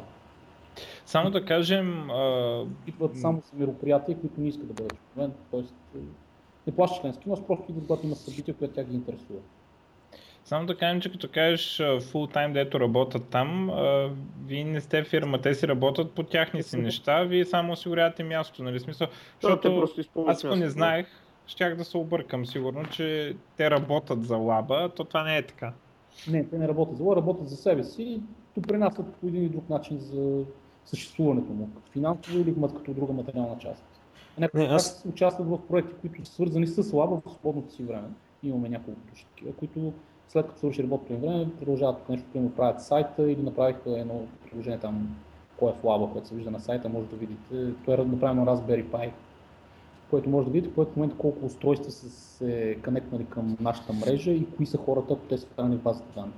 [1.06, 2.10] Само да кажем...
[2.10, 2.64] А...
[2.86, 5.98] Идват само с мероприятия, които не искат да бъдат член, т.е.
[6.66, 9.40] не плащат членски, но просто идват, когато има събития, които тя ги интересува.
[10.44, 14.10] Само да кажем, че като кажеш full time, дето работят там, а,
[14.46, 18.62] вие не сте фирма, те си работят по тяхни си неща, вие само осигурявате място,
[18.62, 18.80] нали?
[18.80, 19.08] Смисъл,
[19.42, 19.88] защото
[20.26, 21.06] аз ако не знаех,
[21.46, 25.72] щях да се объркам сигурно, че те работят за лаба, то това не е така.
[26.28, 28.20] Не, те не работят за лаба, работят за себе си и
[28.56, 30.44] допринасят по един или друг начин за
[30.86, 33.84] съществуването му, като финансово или като друга материална част.
[34.38, 35.04] Някои не, аз...
[35.08, 38.08] участват в проекти, които са свързани с лаба в свободното си време.
[38.42, 39.92] Имаме няколко души такива, които
[40.28, 44.20] след като свърши работното им време, продължават тук нещо, примерно правят сайта или направиха едно
[44.50, 45.16] приложение там,
[45.56, 47.72] кое е в лаба, което се вижда на сайта, може да видите.
[47.84, 49.10] То е направено Raspberry Pi,
[50.10, 54.30] което може да видите, което в момента колко устройства са се конектнали към нашата мрежа
[54.30, 56.32] и кои са хората, те са вкарани в базата данни.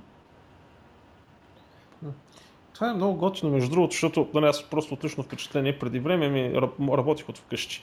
[2.77, 6.61] Това е много готино, между другото, защото нали, аз просто отлично впечатление преди време ми
[6.81, 7.81] работих от вкъщи.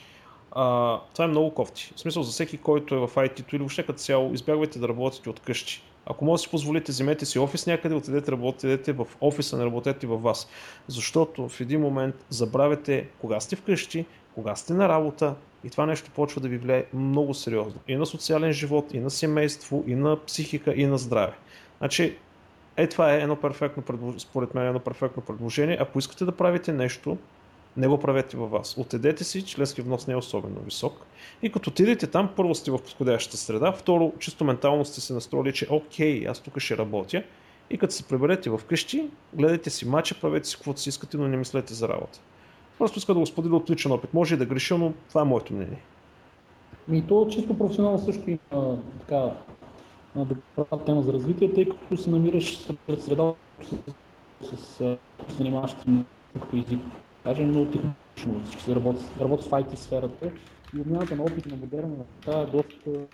[0.51, 1.93] А, това е много кофти.
[1.95, 5.29] В смисъл за всеки, който е в IT-то или въобще като цяло, избягвайте да работите
[5.29, 5.83] от къщи.
[6.05, 10.07] Ако може да си позволите, вземете си офис някъде, отидете работете в офиса, не работете
[10.07, 10.47] във вас.
[10.87, 14.05] Защото в един момент забравяте кога сте вкъщи,
[14.35, 17.79] кога сте на работа и това нещо почва да ви влияе много сериозно.
[17.87, 21.33] И на социален живот, и на семейство, и на психика, и на здраве.
[21.77, 22.17] Значи,
[22.77, 23.83] е, това е едно перфектно,
[24.17, 25.77] според мен, едно перфектно предложение.
[25.81, 27.17] Ако искате да правите нещо,
[27.77, 28.77] не го правете във вас.
[28.77, 31.05] Отедете си, членски внос не е особено висок.
[31.41, 35.53] И като отидете там, първо сте в подходящата среда, второ, чисто ментално сте се настроили,
[35.53, 37.23] че окей, аз тук ще работя.
[37.69, 41.37] И като се приберете вкъщи, гледайте си мача, правете си каквото си искате, но не
[41.37, 42.19] мислете за работа.
[42.77, 44.13] Просто иска да го споделя от личен опит.
[44.13, 45.81] Може и да греша, но това е моето мнение.
[46.91, 49.31] И то чисто професионално също има така
[50.15, 53.75] добра тема за развитие, тъй като се намираш сред среда с,
[54.47, 54.97] с, с
[55.37, 56.81] занимаващи като език.
[57.23, 60.31] Кажем много технично, всички работят, работят в IT сферата
[60.75, 63.07] и обмяната на опит на модерна неща е доста...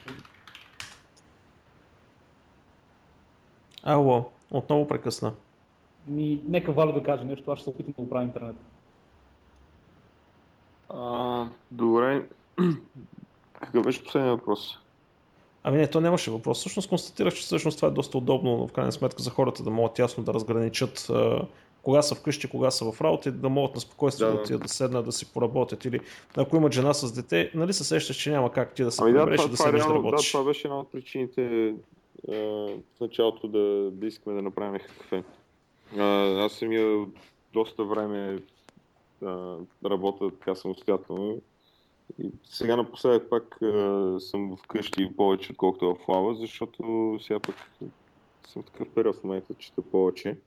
[3.84, 5.34] Ало, отново прекъсна.
[6.08, 8.56] Ми, нека Валю да каже нещо, аз ще се опитам да оправя интернет.
[10.90, 12.28] А, добре.
[13.54, 14.81] Какъв беше последния въпрос?
[15.64, 16.60] Ами не, то нямаше въпрос.
[16.60, 19.70] Всъщност констатирах, че всъщност това е доста удобно, но в крайна сметка за хората да
[19.70, 21.42] могат ясно да разграничат а,
[21.84, 24.68] кога са вкъщи, кога са в работа и да могат на спокойствие да, да, да
[24.68, 25.86] седнат да си поработят.
[25.86, 26.00] Или
[26.38, 29.14] ако имат жена с дете, нали се сещаш, че няма как ти да се ами
[29.14, 30.32] да, това, да се да работиш.
[30.32, 31.74] Да, това беше една от причините
[32.32, 35.24] а, в началото да, да искаме да направим кафе.
[35.98, 36.04] А,
[36.46, 37.06] аз самия
[37.54, 38.40] доста време
[39.26, 41.38] а, работя така самостоятелно.
[42.20, 47.56] И сега напоследък пак а, съм вкъщи повече, отколкото в лава, защото сега пък
[48.48, 50.38] съм в такъв период в момента, чета повече.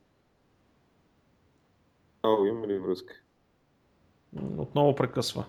[2.22, 3.14] Ало, има ли връзка?
[4.58, 5.44] Отново прекъсва.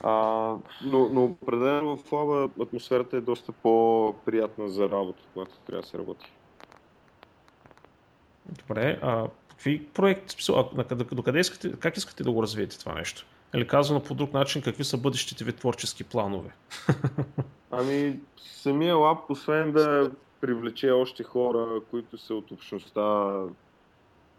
[0.00, 0.12] А,
[0.84, 5.98] но, но определено в лава атмосферата е доста по-приятна за работа, когато трябва да се
[5.98, 6.32] работи.
[8.46, 10.36] Добре, а какви проекти,
[11.12, 13.26] до къде искате, как искате да го развиете това нещо?
[13.54, 16.54] Или казано по друг начин, какви са бъдещите ви творчески планове?
[17.70, 20.10] Ами, самия лап, освен да
[20.40, 23.32] привлече още хора, които са от общността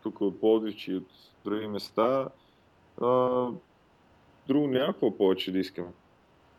[0.03, 1.07] тук от Плодич и от
[1.45, 2.27] други места,
[3.01, 3.47] а,
[4.47, 5.89] друго някакво повече да искаме.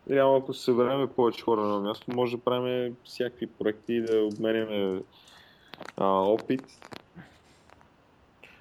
[0.09, 4.23] Реално, ако се съберем повече хора на място, може да правим всякакви проекти и да
[4.23, 5.01] обменяме
[5.97, 6.63] а, опит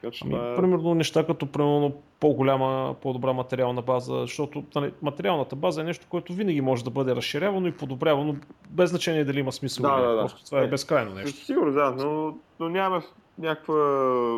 [0.04, 0.56] така, че ами, това е...
[0.56, 6.32] Примерно неща като примерно по-голяма, по-добра материална база, защото нали, материалната база е нещо, което
[6.32, 8.36] винаги може да бъде разширявано и подобрявано,
[8.70, 9.82] без значение дали има смисъл.
[9.82, 10.20] Да, да, да.
[10.20, 11.44] Просто това е, е безкрайно нещо.
[11.44, 13.02] Сигурно, да, но, но няма
[13.38, 13.74] някаква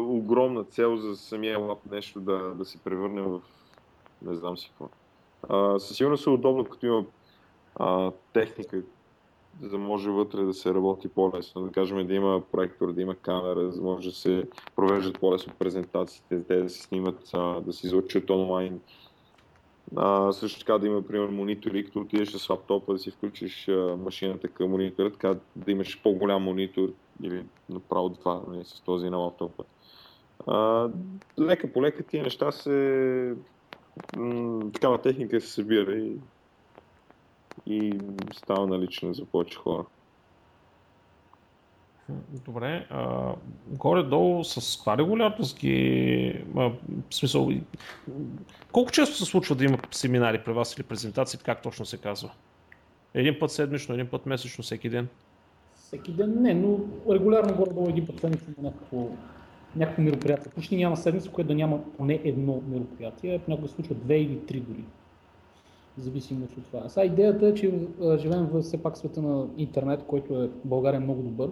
[0.00, 3.40] огромна цел за самия лап нещо да, да се превърне в
[4.22, 5.78] не знам си какво.
[5.78, 7.04] със сигурност е удобно, като има
[7.76, 8.82] а, техника,
[9.62, 11.62] за да може вътре да се работи по-лесно.
[11.62, 14.44] Да кажем да има проектор, да има камера, за да може да се
[14.76, 17.30] провеждат по-лесно презентациите, те да се снимат,
[17.66, 18.80] да се излъчат онлайн.
[19.96, 24.48] А, също така да има, например, монитори, като отидеш с лаптопа да си включиш машината
[24.48, 26.92] към монитора, така да имаш по-голям монитор
[27.22, 29.64] или направо това не, нали, с този на лаптопа.
[30.46, 30.88] А,
[31.40, 33.34] лека по лека тия неща се
[34.16, 36.16] м- такава техника се събира и
[37.66, 37.98] и
[38.32, 39.84] става налична за повече хора.
[42.46, 43.34] Добре, а,
[43.68, 46.44] горе-долу с каква регулярност ги...
[46.56, 46.70] А,
[47.10, 47.50] в смисъл,
[48.72, 52.30] колко често се случва да има семинари при вас или презентации, как точно се казва?
[53.14, 55.08] Един път седмично, един път месечно, всеки ден?
[55.74, 56.78] Всеки ден не, но
[57.12, 59.08] регулярно горе-долу един път седмично някакво,
[59.76, 60.52] някакво мероприятие.
[60.52, 64.60] Почти няма седмица, което да няма поне едно мероприятие, понякога се случва две или три
[64.60, 64.84] дори
[65.98, 66.88] зависимост от това.
[66.88, 67.72] Сега идеята е, че
[68.18, 71.50] живеем в все пак света на интернет, който е в България много добър.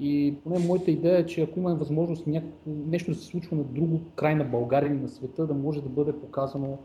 [0.00, 2.48] И поне моята идея е, че ако имаме възможност няко...
[2.66, 5.88] нещо да се случва на друго край на България или на света, да може да
[5.88, 6.78] бъде показано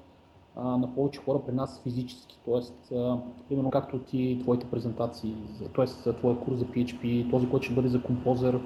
[0.56, 2.40] а, на повече хора при нас физически.
[2.46, 3.18] Тоест, а,
[3.50, 5.36] именно както ти, твоите презентации,
[5.76, 6.14] т.е.
[6.14, 8.60] твоя курс за PHP, този, който ще бъде за композер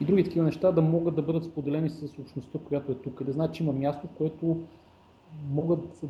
[0.00, 3.22] и други такива неща, да могат да бъдат споделени с общността, която е тук.
[3.22, 4.60] Да знаят, че има място, което
[5.50, 6.04] могат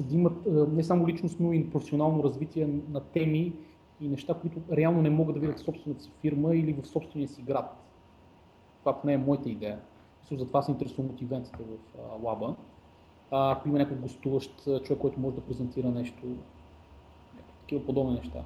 [0.00, 3.52] да имат не само личностно, но и професионално развитие на теми
[4.00, 7.28] и неща, които реално не могат да видят в собствената си фирма или в собствения
[7.28, 7.76] си град.
[8.80, 9.80] Това не е моята идея.
[10.30, 12.54] Затова се интересувам от ивентите в лаба.
[13.30, 16.22] Ако има някой гостуващ човек, който може да презентира нещо,
[17.60, 18.44] такива подобни неща.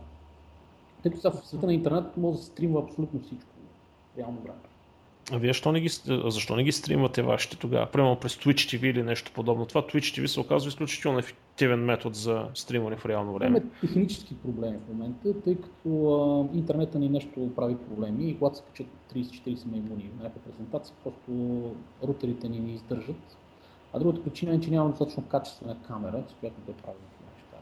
[1.03, 3.51] Тъй като в света на интернет може да се стримва абсолютно всичко.
[4.19, 4.59] Реално време.
[5.33, 5.89] А вие защо не ги,
[6.27, 7.87] защо не ги стримате вашите тогава?
[7.87, 9.67] Примерно през Twitch TV или нещо подобно.
[9.67, 13.57] Това Twitch TV се оказва изключително ефективен метод за стримане в реално време.
[13.59, 15.89] Имаме технически проблеми в момента, тъй като
[16.53, 20.95] а, интернета ни нещо прави проблеми и когато се качат 30-40 маймуни на някаква презентация,
[21.05, 21.63] просто
[22.03, 23.37] рутерите ни не издържат.
[23.93, 27.01] А другата причина е, че нямаме достатъчно качествена камера, с която да правим
[27.35, 27.57] неща.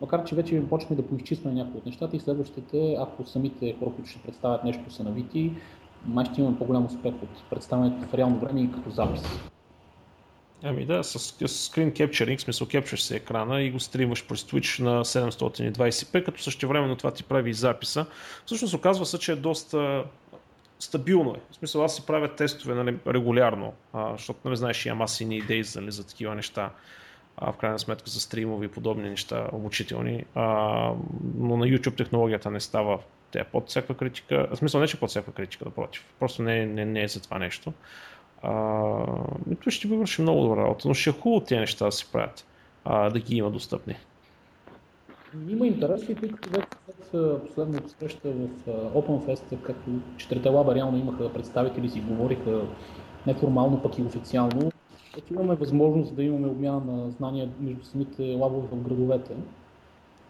[0.00, 4.10] Макар, че вече почваме да поизчистваме някои от нещата и следващите, ако самите хора, които
[4.10, 5.52] ще представят нещо са навити,
[6.06, 9.22] май ще имаме по-голям успех от представянето в реално време и като запис.
[10.62, 14.82] Ами да, с, с screen capturing, смисъл кепчваш се екрана и го стримаш през Twitch
[14.82, 18.06] на 720p, като също време това ти прави и записа.
[18.46, 20.04] Всъщност оказва се, че е доста
[20.78, 21.40] стабилно е.
[21.50, 25.20] В смисъл аз си правя тестове нали, регулярно, а, защото не нали, знаеш, имам аз
[25.20, 26.70] ини идеи нали, за такива неща.
[27.36, 30.24] А, в крайна сметка за стримови и подобни неща обучителни.
[30.34, 30.42] А,
[31.34, 32.98] но на YouTube технологията не става
[33.30, 34.48] Тя е под всякаква критика.
[34.50, 36.14] В смисъл не, че под всякаква критика, напротив.
[36.18, 37.72] Просто не, не, не е за това нещо.
[38.42, 38.52] А,
[39.62, 42.46] той ще върши много добра работа, но ще е хубаво тези неща да се правят,
[42.84, 43.96] а, да ги има достъпни.
[45.48, 46.50] Има интерес и тъй като
[47.10, 48.48] след последната среща в
[48.94, 52.62] OpenFest, като четирите лаба реално имаха представители си говориха
[53.26, 54.72] неформално, пък и официално,
[55.18, 59.34] ето имаме възможност да имаме обмяна на знания между самите лабове в градовете.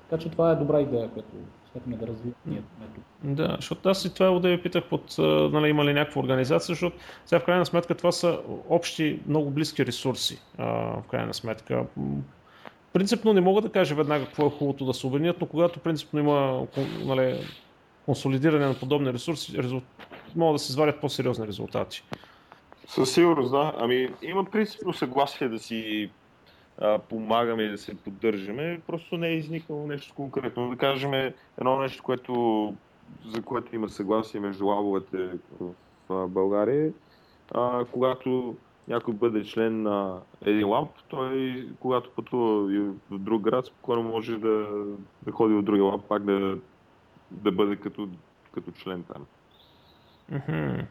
[0.08, 1.36] Така че това е добра идея, която
[1.72, 3.04] смятаме да тук.
[3.24, 5.14] Да, защото аз и това да ви питах под,
[5.52, 9.86] нали, има ли някаква организация, защото сега в крайна сметка това са общи, много близки
[9.86, 10.42] ресурси.
[10.58, 10.64] А,
[11.00, 11.86] в крайна сметка.
[12.92, 16.20] Принципно не мога да кажа веднага какво е хубавото да се обединят, но когато принципно
[16.20, 16.66] има
[17.04, 17.38] нали,
[18.04, 19.84] консолидиране на подобни ресурси, резулт...
[20.36, 22.02] могат да се извадят по-сериозни резултати.
[22.88, 23.72] Със сигурност, да.
[23.78, 26.10] Ами има принципно съгласие да си
[26.80, 30.70] а, помагаме и да се поддържаме, просто не е изникнало нещо конкретно.
[30.70, 31.14] Да кажем
[31.58, 32.74] едно нещо, което,
[33.26, 35.28] за което има съгласие между лабовете
[35.60, 35.72] в,
[36.08, 36.92] в България,
[37.54, 38.56] а, когато
[38.88, 42.62] някой бъде член на един лаб, той когато пътува
[43.10, 44.68] в друг град, спокойно може да,
[45.22, 46.58] да ходи в другия лаб, пак да,
[47.30, 48.08] да бъде като,
[48.54, 49.26] като член там.
[50.32, 50.84] Mm-hmm.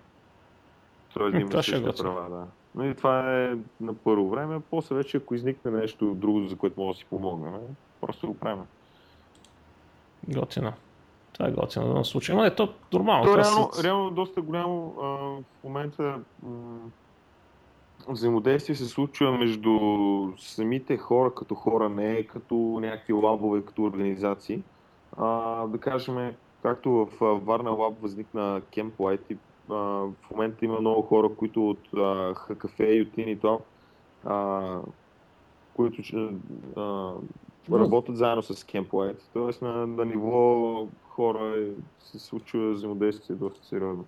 [1.13, 2.47] Тоест да има същите права, да.
[2.75, 4.59] Но и това е на първо време.
[4.71, 7.53] После вече, ако изникне нещо друго, за което може да си помогнем,
[8.01, 8.63] просто го правим.
[10.27, 10.73] Готино.
[11.33, 12.35] Това е готино да случай.
[12.35, 13.25] Ама е то нормално.
[13.25, 13.83] То, реално, с...
[13.83, 16.79] реално доста голямо а, в момента м-
[18.07, 19.79] взаимодействие се случва между
[20.37, 24.63] самите хора като хора, не като някакви лабове, като организации.
[25.17, 29.37] А, да кажем, както в Варна Лаб възникна Camp Light и
[29.69, 31.89] в момента има много хора, които от
[32.37, 33.61] ХКФ и от Initop,
[35.75, 36.01] които
[36.77, 37.13] а,
[37.71, 39.65] работят заедно с Camp т.е.
[39.65, 41.67] На, на ниво хора е,
[41.99, 44.05] се случва взаимодействие доста сериозно.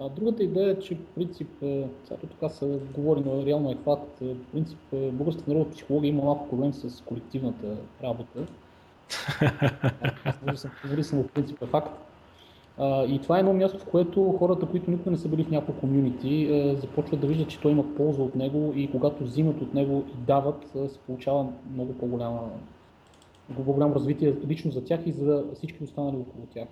[0.00, 4.18] А, другата идея е, че в принцип, сега така се говори, но реално е факт,
[4.20, 8.46] в принцип българската народна психология има малко проблем с колективната работа
[10.84, 11.90] Говори съм принцип е факт.
[13.08, 15.80] И това е едно място, в което хората, които никога не са били в някакво
[15.80, 16.48] комюнити,
[16.80, 20.26] започват да виждат, че той има полза от него и когато взимат от него и
[20.26, 22.40] дават, се получава много по-голяма
[23.64, 26.68] по-голямо развитие лично за тях и за всички останали около тях.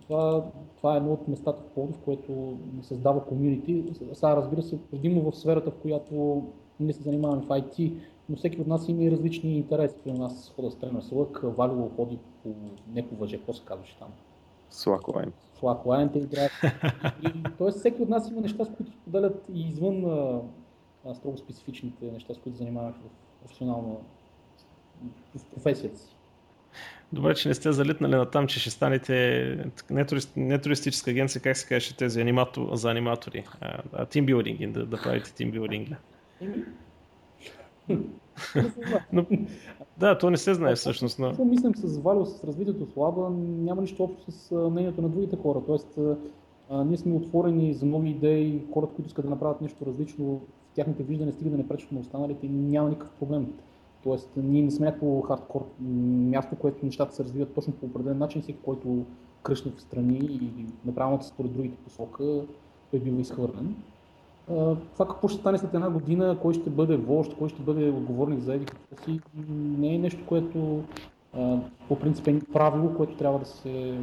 [0.00, 0.44] Това,
[0.76, 3.84] това е едно от местата в Плодов, което създава комюнити.
[4.12, 6.42] Сега разбира се, предимно в сферата, в която
[6.80, 7.92] ние се занимаваме в IT,
[8.32, 9.94] но всеки от нас има и различни интереси.
[10.04, 12.54] При нас хода с тренер с лък, Валио ходи по
[12.92, 14.08] не по въже, какво се казваше там?
[14.72, 15.30] Slackline.
[15.60, 16.52] Slackline те играят.
[17.58, 20.04] Тоест всеки от нас има неща, с които споделят и извън
[21.04, 24.00] а, строго специфичните неща, с които занимаваме в професионално
[25.36, 26.16] в професията си.
[27.12, 31.42] Добре, че не сте залитнали на там, че ще станете не, турист, не туристическа агенция,
[31.42, 33.44] как се каже тези аниматор, за аниматори,
[33.92, 35.96] а, тимбилдинги, да, да правите тимбилдинги.
[39.12, 39.26] Но,
[39.98, 41.18] да, то не се знае всъщност.
[41.18, 41.28] Но...
[41.28, 45.36] Какво мислим с Валио, с развитието с Лаба, няма нищо общо с мнението на другите
[45.36, 45.60] хора.
[45.66, 45.98] Тоест,
[46.70, 50.40] а, ние сме отворени за нови идеи, хората, които искат да направят нещо различно,
[50.72, 53.52] в тяхните виждания стига да не пречат на останалите, няма никакъв проблем.
[54.02, 58.42] Тоест, ние не сме някакво хардкор място, което нещата се развиват точно по определен начин,
[58.42, 59.04] всеки, който
[59.42, 62.42] кръщне в страни и направеното според другите посока,
[62.90, 63.76] той бива изхвърлен
[64.92, 68.40] това какво ще стане след една година, кой ще бъде вожд, кой ще бъде отговорник
[68.40, 70.82] за еди какво си, не е нещо, което
[71.88, 73.98] по принцип е правило, което трябва да се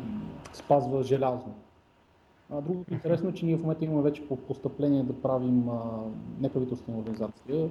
[0.53, 1.53] спазва желязно.
[2.61, 5.69] Другото интересно е, че ние в момента имаме вече по постъпление да правим
[6.39, 7.69] неправителствена организация,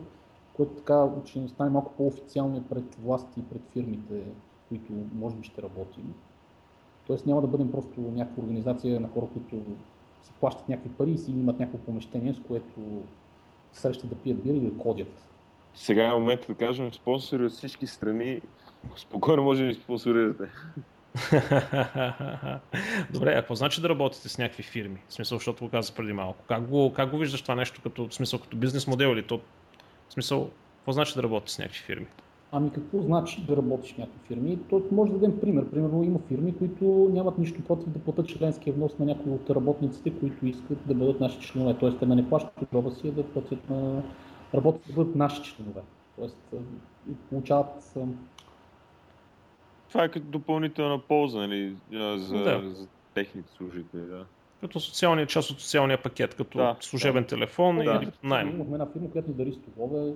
[0.56, 4.22] което така ще стане малко по-официално пред власти и пред фирмите,
[4.68, 6.14] които може би ще работим.
[7.06, 9.56] Тоест няма да бъдем просто някаква организация на хора, които
[10.22, 13.02] си плащат някакви пари и си имат някакво помещение, с което
[13.72, 15.28] срещат да пият бира и да кодят.
[15.74, 18.40] Сега е момент да кажем спонсори от всички страни.
[18.96, 20.44] Спокойно може да ни спонсорирате.
[23.10, 24.98] Добре, а какво значи да работите с някакви фирми?
[25.08, 26.44] В смисъл, защото го каза преди малко.
[26.48, 29.40] Как го, как го виждаш това нещо като, в смисъл, като бизнес модел или то?
[30.08, 32.06] В смисъл, какво значи да работите с някакви фирми?
[32.52, 34.58] Ами какво значи да работиш в някакви фирми?
[34.70, 35.70] То може да дадем пример.
[35.70, 40.12] Примерно има фирми, които нямат нищо против да платят членския внос на някои от работниците,
[40.20, 41.76] които искат да бъдат наши членове.
[41.80, 44.02] Тоест те да не плащат джоба си, а да платят на
[44.54, 45.80] работниците да бъдат наши членове.
[46.16, 46.54] Тоест
[47.30, 47.96] получават
[49.88, 51.76] това е като допълнителна полза нали,
[52.16, 52.62] за, да.
[52.74, 54.00] за техните служители.
[54.00, 54.24] Да.
[54.60, 57.28] Като социалния част от социалния пакет, като да, служебен да.
[57.28, 57.82] телефон да.
[57.82, 58.48] или найем.
[58.48, 60.12] Имахме една фирма, която ни дари столове,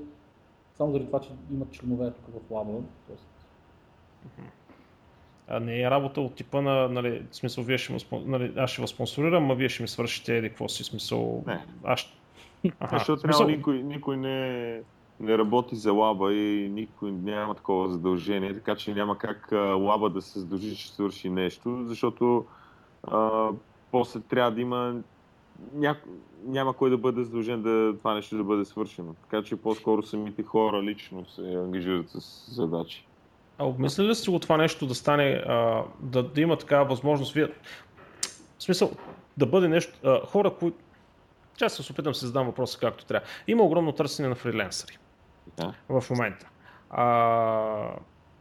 [0.74, 2.72] само заради това, че имат членове тук в лаба.
[3.06, 3.28] Тоест...
[5.48, 8.82] А не е работа от типа на, нали, смисъл, вие ще му, нали, аз ще
[8.82, 11.44] ви спонсорирам, а вие ще ми свършите еди какво си смисъл.
[11.46, 11.66] Не.
[11.84, 12.06] Аз
[12.80, 12.98] Ага.
[12.98, 13.46] Защото смисъл...
[13.46, 14.80] никой, никой не,
[15.20, 19.48] не работи за лаба и никой няма такова задължение, така че няма как
[19.78, 22.46] лаба да се задължи, че свърши нещо, защото
[23.02, 23.48] а,
[23.90, 24.94] после трябва да има
[25.74, 25.96] ня...
[26.44, 29.14] няма кой да бъде задължен да това нещо да бъде свършено.
[29.14, 33.06] Така че по-скоро самите хора лично се ангажират с задачи.
[33.58, 37.32] А обмисля ли сте го това нещо да стане, а, да, да има такава възможност,
[37.32, 37.46] вие,
[38.58, 38.90] в смисъл,
[39.36, 40.78] да бъде нещо, а, хора, които,
[41.56, 43.26] Често се опитам се задам въпроса както трябва.
[43.46, 44.98] Има огромно търсене на фриленсъри
[45.56, 45.74] да.
[45.88, 46.48] в момента.
[46.90, 47.06] А,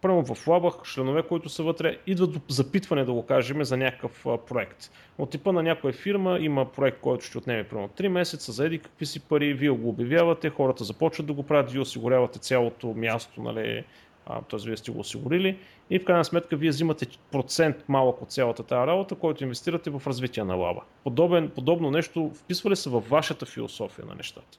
[0.01, 4.25] първо в лабах, членове, които са вътре, идват до запитване, да го кажем, за някакъв
[4.47, 4.91] проект.
[5.17, 9.05] От типа на някоя фирма има проект, който ще отнеме примерно 3 месеца, заеди какви
[9.05, 13.83] си пари, вие го обявявате, хората започват да го правят, вие осигурявате цялото място, нали,
[14.25, 14.59] т.е.
[14.65, 15.57] вие сте го осигурили
[15.89, 20.01] и в крайна сметка вие взимате процент малък от цялата тази работа, който инвестирате в
[20.07, 20.81] развитие на лаба.
[21.03, 24.57] Подобен, подобно нещо вписва ли се във вашата философия на нещата?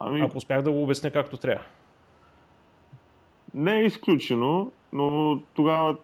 [0.00, 0.20] Ами...
[0.20, 1.64] Ако успях да го обясня както трябва.
[3.54, 5.96] Не е изключено, но тогава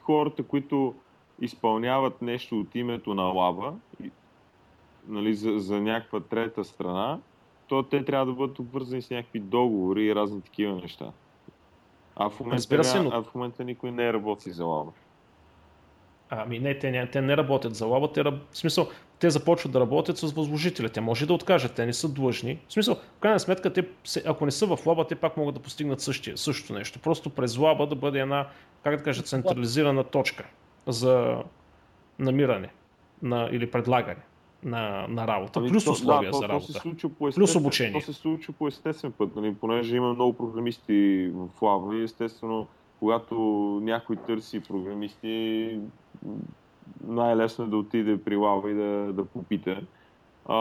[0.00, 0.94] хората, които
[1.40, 3.74] изпълняват нещо от името на лаба,
[5.08, 7.18] нали, за, за някаква трета страна,
[7.68, 11.12] то те трябва да бъдат обвързани с някакви договори и разни такива неща.
[12.16, 13.10] А в момента, се, но...
[13.12, 14.92] а в момента никой не работи за лаба.
[16.38, 19.80] Ами не, те не, те не работят за лаба, те, в смисъл, те започват да
[19.80, 20.88] работят с възложителя.
[20.88, 22.58] Те може да откажат, те не са длъжни.
[22.68, 23.88] В смисъл, в крайна сметка, те,
[24.26, 26.98] ако не са в лаба, те пак могат да постигнат същия, същото нещо.
[26.98, 28.48] Просто през лаба да бъде една,
[28.82, 30.44] как да кажа, централизирана точка
[30.86, 31.42] за
[32.18, 32.70] намиране
[33.22, 34.22] на, или предлагане
[34.64, 38.00] на, на работа, ами, плюс условия да, за работа, то, то се по плюс обучение.
[38.00, 42.66] То се случва по естествен път, нали, понеже има много програмисти в Лава и естествено,
[42.98, 43.34] когато
[43.82, 45.78] някой търси програмисти,
[47.06, 49.80] най-лесно е да отиде при Лава и да, да попита.
[50.46, 50.56] А,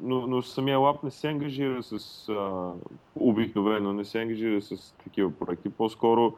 [0.00, 2.72] но, но самия лаб не се ангажира с а,
[3.14, 5.68] обикновено, не се ангажира с такива проекти.
[5.68, 6.34] По-скоро,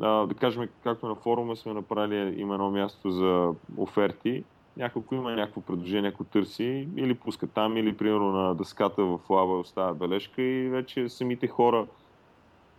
[0.00, 4.44] а, да кажем, както на форума сме направили има едно място за оферти,
[4.76, 9.58] някой, има някакво предложение, ако търси, или пуска там, или примерно на дъската в лава
[9.58, 11.86] оставя бележка и вече самите хора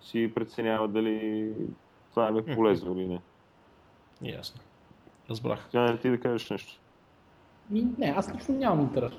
[0.01, 1.51] си преценяват дали
[2.09, 3.19] това е полезно или не.
[4.21, 4.61] Ясно.
[5.29, 5.67] Разбрах.
[5.71, 6.79] Тя ти да кажеш нещо.
[7.71, 9.13] Не, аз лично нямам интерес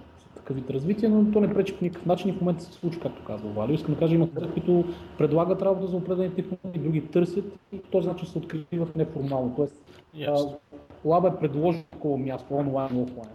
[0.48, 3.00] такъв вид развитие, но то не пречи по никакъв начин и в момента се случва,
[3.00, 3.74] както казва Валио.
[3.74, 4.84] Искам да кажа, има хора, които
[5.18, 9.54] предлагат работа за определени технологии, други търсят и по този начин се откриват неформално.
[9.56, 10.56] Тоест, yes.
[11.04, 13.30] Лаба е предложил такова място, онлайн и офлайн,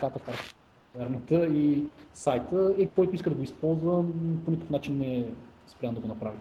[0.00, 0.32] т.е.
[0.98, 1.84] верната и
[2.14, 4.04] сайта, и който иска да го използва,
[4.44, 5.24] по никакъв начин не е
[5.66, 6.36] спрян да го направи.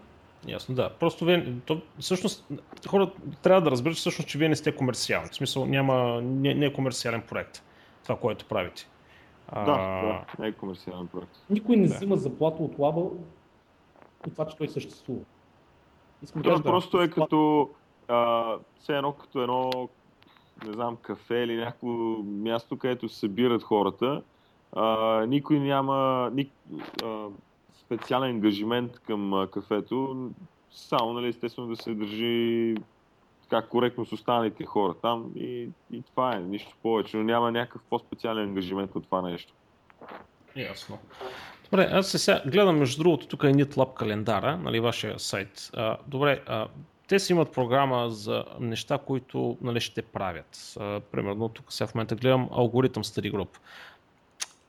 [0.47, 0.89] Ясно, да.
[0.89, 2.45] Просто вие, то, всъщност,
[2.87, 5.29] хората трябва да разберат всъщност, че вие не сте комерциални.
[5.31, 7.63] В смисъл, няма, не, не е комерциален проект,
[8.03, 8.87] това, което правите.
[9.47, 9.65] А...
[9.65, 9.71] Да,
[10.07, 11.37] да, не е комерциален проект.
[11.49, 11.95] Никой не да.
[11.95, 15.21] взима заплата от лаба от това, че той съществува.
[16.23, 17.69] Искам това да просто е като
[18.07, 19.89] а, все едно като едно
[20.65, 21.87] не знам, кафе или някакво
[22.23, 24.21] място, където се събират хората.
[24.73, 26.51] А, никой няма ник,
[27.03, 27.27] а,
[27.91, 30.29] специален ангажимент към кафето,
[30.71, 32.75] само, нали, естествено, да се държи
[33.43, 37.81] така коректно с останалите хора там и, и това е, нищо повече, но няма някакъв
[37.89, 39.53] по-специален ангажимент от това нещо.
[40.55, 40.97] Ясно.
[41.63, 45.69] Добре, аз се сега гледам между другото, тук е NitLab календара, нали, вашия сайт.
[45.73, 46.67] А, добре, а,
[47.07, 50.75] те си имат програма за неща, които нали, ще правят.
[50.79, 53.57] А, примерно, тук сега в момента гледам алгоритъм Study Group.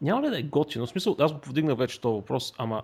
[0.01, 0.87] Няма ли да е готино?
[0.87, 2.83] В смисъл, аз го повдигнах вече този въпрос, ама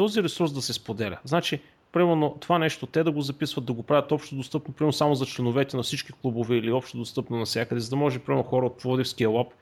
[0.00, 1.18] този ресурс да се споделя.
[1.24, 1.60] Значи,
[1.92, 5.26] примерно това нещо, те да го записват, да го правят общо достъпно, примерно само за
[5.26, 9.30] членовете на всички клубове или общо достъпно навсякъде, за да може, примерно, хора от Плодивския
[9.30, 9.52] лоб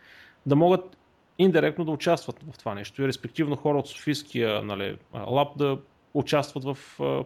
[0.46, 0.96] да могат
[1.38, 5.78] индиректно да участват в това нещо и респективно хора от Софийския нали, лаб да
[6.14, 6.78] участват в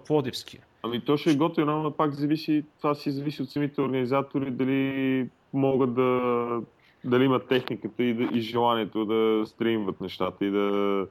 [0.06, 0.60] Плодивския.
[0.82, 5.28] Ами то ще е готино, но пак зависи, това си зависи от самите организатори, дали
[5.52, 6.40] могат да,
[7.04, 11.06] дали имат техниката и, да, и желанието да стримват нещата и да,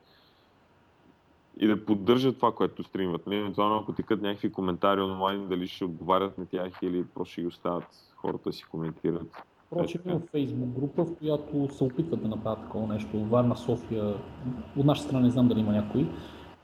[1.57, 3.27] и да поддържат това, което стримват.
[3.27, 3.37] Нали?
[3.37, 7.47] Евентуално ако текат някакви коментари онлайн, дали ще отговарят на тях или просто ще ги
[7.47, 7.85] оставят
[8.15, 9.43] хората да си коментират.
[9.65, 13.19] Впрочем, има фейсбук група, в която се опитват да направят такова нещо.
[13.25, 14.13] Варна, София,
[14.77, 16.07] от наша страна не знам дали има някой.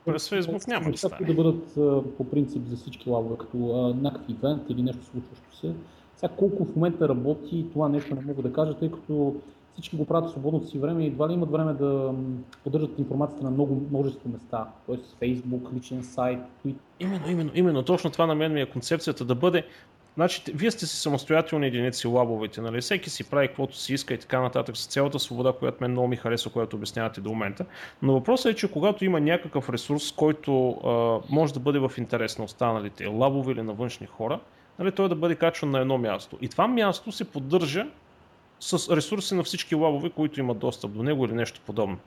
[0.04, 1.26] През Фейсбук няма да стане.
[1.26, 1.74] да бъдат
[2.16, 3.56] по принцип за всички лавове, като
[4.00, 5.74] някакъв ивент или нещо случващо се.
[6.16, 9.36] Сега колко в момента работи това нещо не мога да кажа, тъй като
[9.78, 12.14] всички го правят в свободното си време и едва ли имат време да
[12.64, 14.66] поддържат информацията на много множество места.
[14.86, 16.76] Тоест Facebook, личен сайт, Twitter.
[17.00, 17.82] Именно, именно, именно.
[17.82, 19.64] Точно това на мен ми е концепцията да бъде
[20.14, 22.80] Значи, вие сте си самостоятелни единици, лабовете, нали?
[22.80, 26.08] Всеки си прави каквото си иска и така нататък, с цялата свобода, която мен много
[26.08, 27.64] ми харесва, която обяснявате до момента.
[28.02, 32.38] Но въпросът е, че когато има някакъв ресурс, който а, може да бъде в интерес
[32.38, 34.40] на останалите лабове или на външни хора,
[34.78, 36.38] нали, той да бъде качван на едно място.
[36.40, 37.86] И това място се поддържа
[38.60, 41.98] с ресурси на всички лабове, които имат достъп до него или нещо подобно.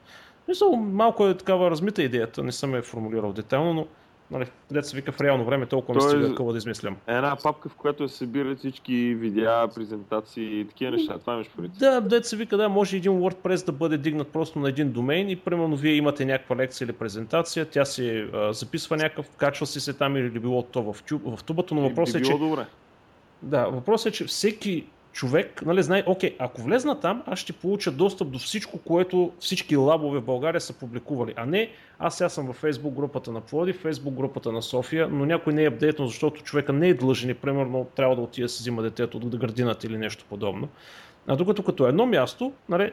[0.47, 3.87] Мисля, малко е такава размита идеята, не съм я формулирал детайлно, но
[4.31, 6.97] нали, където се вика в реално време, толкова ми стига какво да измислям.
[7.07, 11.17] Една папка, в която се събират всички видеа, презентации и такива неща.
[11.19, 11.71] Това имаш предвид.
[11.79, 15.29] Да, дете се вика, да, може един WordPress да бъде дигнат просто на един домейн
[15.29, 19.79] и примерно вие имате някаква лекция или презентация, тя се а, записва някакъв, качва си
[19.79, 22.37] се там или било то в, тюб, в тубата, но въпросът е, че...
[22.37, 22.65] Добре.
[23.41, 27.91] Да, въпросът е, че всеки човек, нали, знае, окей, ако влезна там, аз ще получа
[27.91, 31.33] достъп до всичко, което всички лабове в България са публикували.
[31.35, 35.25] А не, аз сега съм във Facebook групата на Плоди, Facebook групата на София, но
[35.25, 38.49] някой не е апдейтно, защото човека не е длъжен и примерно трябва да отиде да
[38.49, 40.67] си взима детето от градината или нещо подобно.
[41.27, 42.91] А докато като едно място, нали,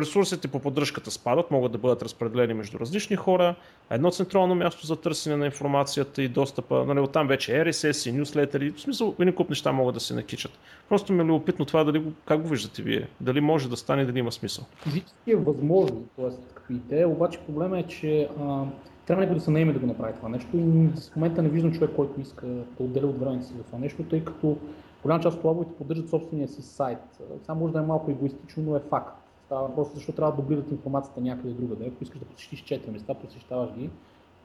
[0.00, 3.54] Ресурсите по поддръжката спадат, могат да бъдат разпределени между различни хора.
[3.90, 8.70] Едно централно място за търсене на информацията и достъпа, нали, оттам вече RSS и нюслетери,
[8.70, 10.52] в смисъл един куп неща могат да се накичат.
[10.88, 13.08] Просто ми е любопитно това, дали, как го виждате вие?
[13.20, 14.64] Дали може да стане, дали има смисъл?
[14.82, 16.28] Физически е възможно, т.е.
[16.54, 18.64] като идея, обаче проблема е, че а,
[19.06, 21.72] трябва някой да се наеме да го направи това нещо и в момента не виждам
[21.72, 24.56] човек, който иска да отделя от времето си за това нещо, тъй като
[25.02, 26.98] голяма част от лабовете поддържат собствения си сайт.
[27.46, 29.23] Само може да е малко егоистично, но е факт.
[29.46, 31.76] Става въпрос, защо трябва да дублират информацията някъде друга.
[31.76, 31.84] Да?
[31.84, 33.90] Ако искаш да посетиш 4 места, посещаваш ги.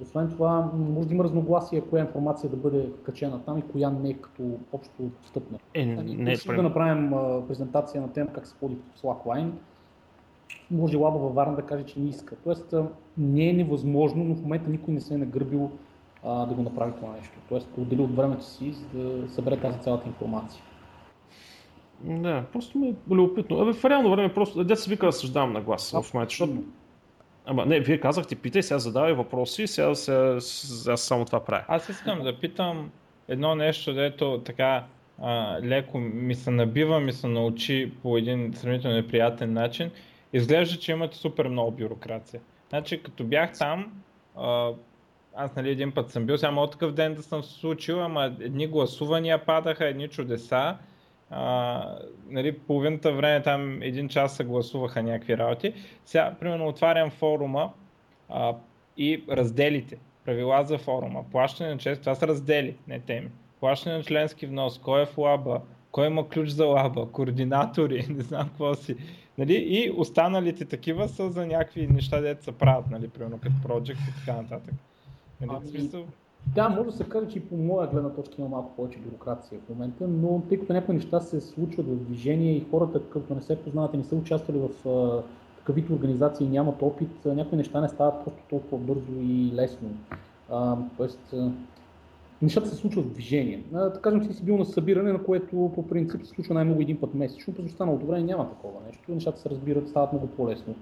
[0.02, 4.14] Освен това, може да има разногласие коя информация да бъде качена там и коя не
[4.14, 4.44] като
[4.74, 5.60] общо достъпна.
[5.74, 9.50] Е, не, е да направим а, презентация на тема как се ходи в Slackline.
[10.72, 12.36] Може лаба във Варна да каже, че не иска.
[12.44, 12.76] Тоест
[13.18, 15.72] не е невъзможно, но в момента никой не се е нагърбил
[16.24, 17.38] а, да го направи това нещо.
[17.50, 20.64] Тоест отдели от времето си, за да събере тази цялата информация.
[22.04, 23.62] Да, просто ми е любопитно.
[23.62, 26.64] Абе, в реално време просто, деца се вика да съждавам на глас в момента, защото...
[27.46, 31.64] Ама не, вие казахте, питай, сега задавай въпроси, сега, сега, сега само това правя.
[31.68, 32.92] Аз искам да питам
[33.28, 34.86] едно нещо, дето така
[35.22, 39.92] а, леко ми се набива, ми се научи по един сравнително неприятен начин.
[40.34, 42.42] Изглежда, че имате супер много бюрокрация.
[42.70, 43.92] Значи, като бях там,
[44.38, 44.72] а,
[45.36, 48.36] аз нали един път съм бил, само от такъв ден да съм се случил, ама
[48.40, 50.78] едни гласувания падаха, едни чудеса
[51.30, 51.84] а,
[52.30, 55.74] нали, половината време там един час се гласуваха някакви работи.
[56.06, 57.72] Сега, примерно, отварям форума
[58.30, 58.56] а,
[58.98, 59.98] и разделите.
[60.26, 61.24] Правила за форума.
[61.32, 63.30] Плащане на чест, това са раздели, не теми.
[63.60, 65.62] Плащане на членски внос, кой е в лаба,
[65.92, 68.96] кой има ключ за лаба, координатори, не знам какво си.
[69.38, 69.54] Нали?
[69.54, 73.08] И останалите такива са за някакви неща, дето се правят, нали?
[73.08, 74.74] примерно като Project и така нататък.
[75.42, 75.52] Нали?
[75.56, 76.06] Ами, смисъл...
[76.46, 79.60] Да, може да се каже, че и по моя гледна точка има малко повече бюрокрация
[79.66, 83.42] в момента, но тъй като някои неща се случват в движение и хората, като не
[83.42, 85.24] се познават и не са участвали в
[85.74, 89.90] вид организации и нямат опит, някои неща не стават просто толкова бързо и лесно.
[90.50, 91.34] А, тоест,
[92.42, 93.64] нещата се случват в движение.
[93.74, 96.82] А, да кажем, че си бил на събиране, на което по принцип се случва най-много
[96.82, 99.12] един път месечно, през останалото време няма такова нещо.
[99.12, 100.76] Нещата се разбират, стават много по-лесно.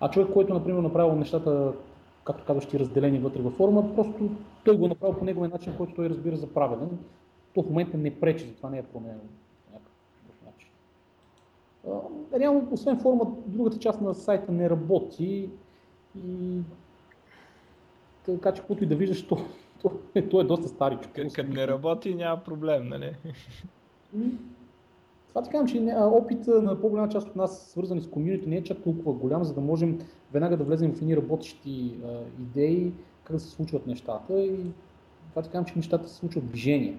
[0.00, 1.72] А човек, който, например, направил нещата
[2.26, 4.30] както казваш ти, разделени вътре във форума, просто
[4.64, 6.98] той го е направи по неговия начин, който той разбира за правилен.
[7.54, 9.20] То в момента не пречи, затова не е променено
[9.66, 10.68] по някакъв начин.
[12.40, 15.50] Реално, освен форума, другата част на сайта не работи
[16.24, 16.60] и
[18.26, 19.38] така че каквото и да виждаш, то,
[19.82, 19.92] то,
[20.30, 21.12] то е доста старичко.
[21.34, 23.12] Като не работи, няма проблем, нали?
[25.36, 28.62] Това ти казвам, че опита на по-голяма част от нас, свързани с комьюнити, не е
[28.62, 29.98] чак толкова голям, за да можем
[30.32, 32.08] веднага да влезем в едни работещи а,
[32.42, 32.92] идеи,
[33.24, 34.40] как да се случват нещата.
[34.40, 34.56] И
[35.30, 36.96] това ти казвам, че нещата се случват в движение.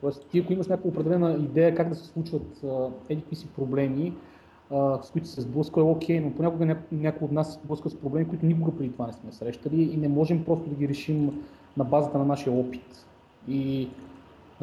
[0.00, 2.64] Тоест, ти ако имаш някаква определена идея как да се случват
[3.08, 4.14] еди си проблеми,
[4.70, 7.90] а, с които се сблъсква, е окей, но понякога няко, някой от нас се сблъсква
[7.90, 10.88] с проблеми, които никога преди това не сме срещали и не можем просто да ги
[10.88, 11.44] решим
[11.76, 13.06] на базата на нашия опит.
[13.48, 13.88] И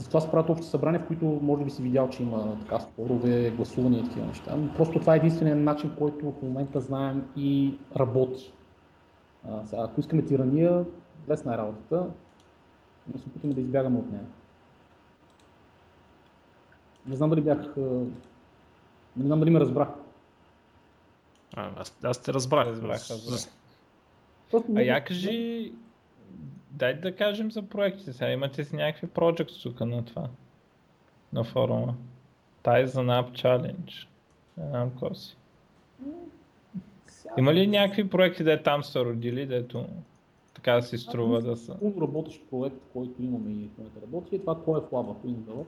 [0.02, 3.52] затова се правят общи събрания, в които може би си видял, че има така спорове,
[3.52, 4.56] гласувания и такива неща.
[4.56, 8.54] Но просто това е единственият начин, който в момента знаем и работи.
[9.50, 10.86] А, сега, ако искаме тирания,
[11.30, 12.08] лесна е работата,
[13.14, 14.26] но се опитаме да избягаме от нея.
[17.08, 17.76] Не знам дали бях...
[19.18, 19.88] Не знам дали ме разбрах.
[21.56, 22.68] А, аз, аз те разбрах.
[22.68, 23.42] разбрах, разбрах.
[24.76, 25.74] А я кажи,
[26.72, 28.14] дай да кажем за проектите.
[28.14, 30.28] Сега имате си някакви projects тук на това,
[31.34, 31.96] на форума.
[32.64, 34.08] Тай за Nap Challenge.
[34.58, 35.36] знам какво си.
[37.38, 39.86] Има ли някакви проекти, да е там са родили, дето
[40.54, 41.76] така да си струва да са?
[41.80, 45.16] Пълно работещ проект, който имаме и в момента работи, е това кое е в Lava,
[45.26, 45.66] Windows,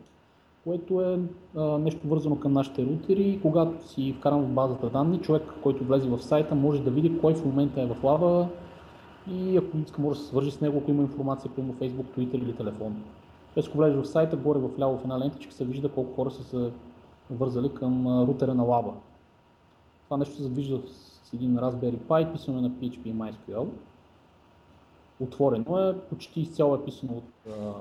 [0.63, 1.19] което е
[1.55, 3.39] а, нещо вързано към нашите рутери.
[3.41, 7.35] Когато си вкарам в базата данни, човек, който влезе в сайта, може да види кой
[7.35, 8.47] в момента е в Lava
[9.27, 12.35] и ако иска, може да се свържи с него, ако има информация, примерно Facebook, Twitter
[12.35, 13.03] или телефон.
[13.53, 16.31] Тоест, ако влезеш в сайта, горе в ляво в една лентичка се вижда колко хора
[16.31, 16.71] са се
[17.29, 18.93] вързали към рутера на Lava.
[20.05, 23.67] Това нещо се задвижда с един Raspberry Pi, писано е на PHP и MySQL.
[25.19, 27.73] Отворено е, почти изцяло е писано от uh,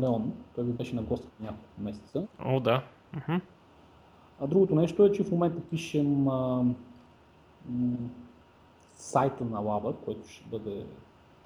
[0.00, 0.32] Леон.
[0.54, 2.26] Той ви беше на гост няколко месеца.
[2.44, 2.82] О, да.
[3.16, 3.40] Uh-huh.
[4.40, 6.64] А другото нещо е, че в момента пишем а,
[7.68, 7.96] м-
[8.96, 10.86] сайта на Lava, който ще бъде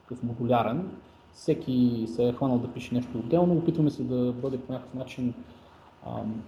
[0.03, 0.91] такъв модулярен.
[1.33, 5.35] Всеки се е хванал да пише нещо отделно, опитваме се да бъде по някакъв начин
[6.07, 6.43] ам,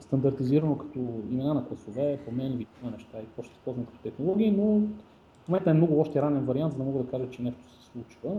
[0.00, 0.98] стандартизирано като
[1.30, 4.80] имена на класове, променливи неща и какво ще използвам като технологии, но
[5.44, 7.90] в момента е много още ранен вариант, за да мога да кажа, че нещо се
[7.90, 8.30] случва.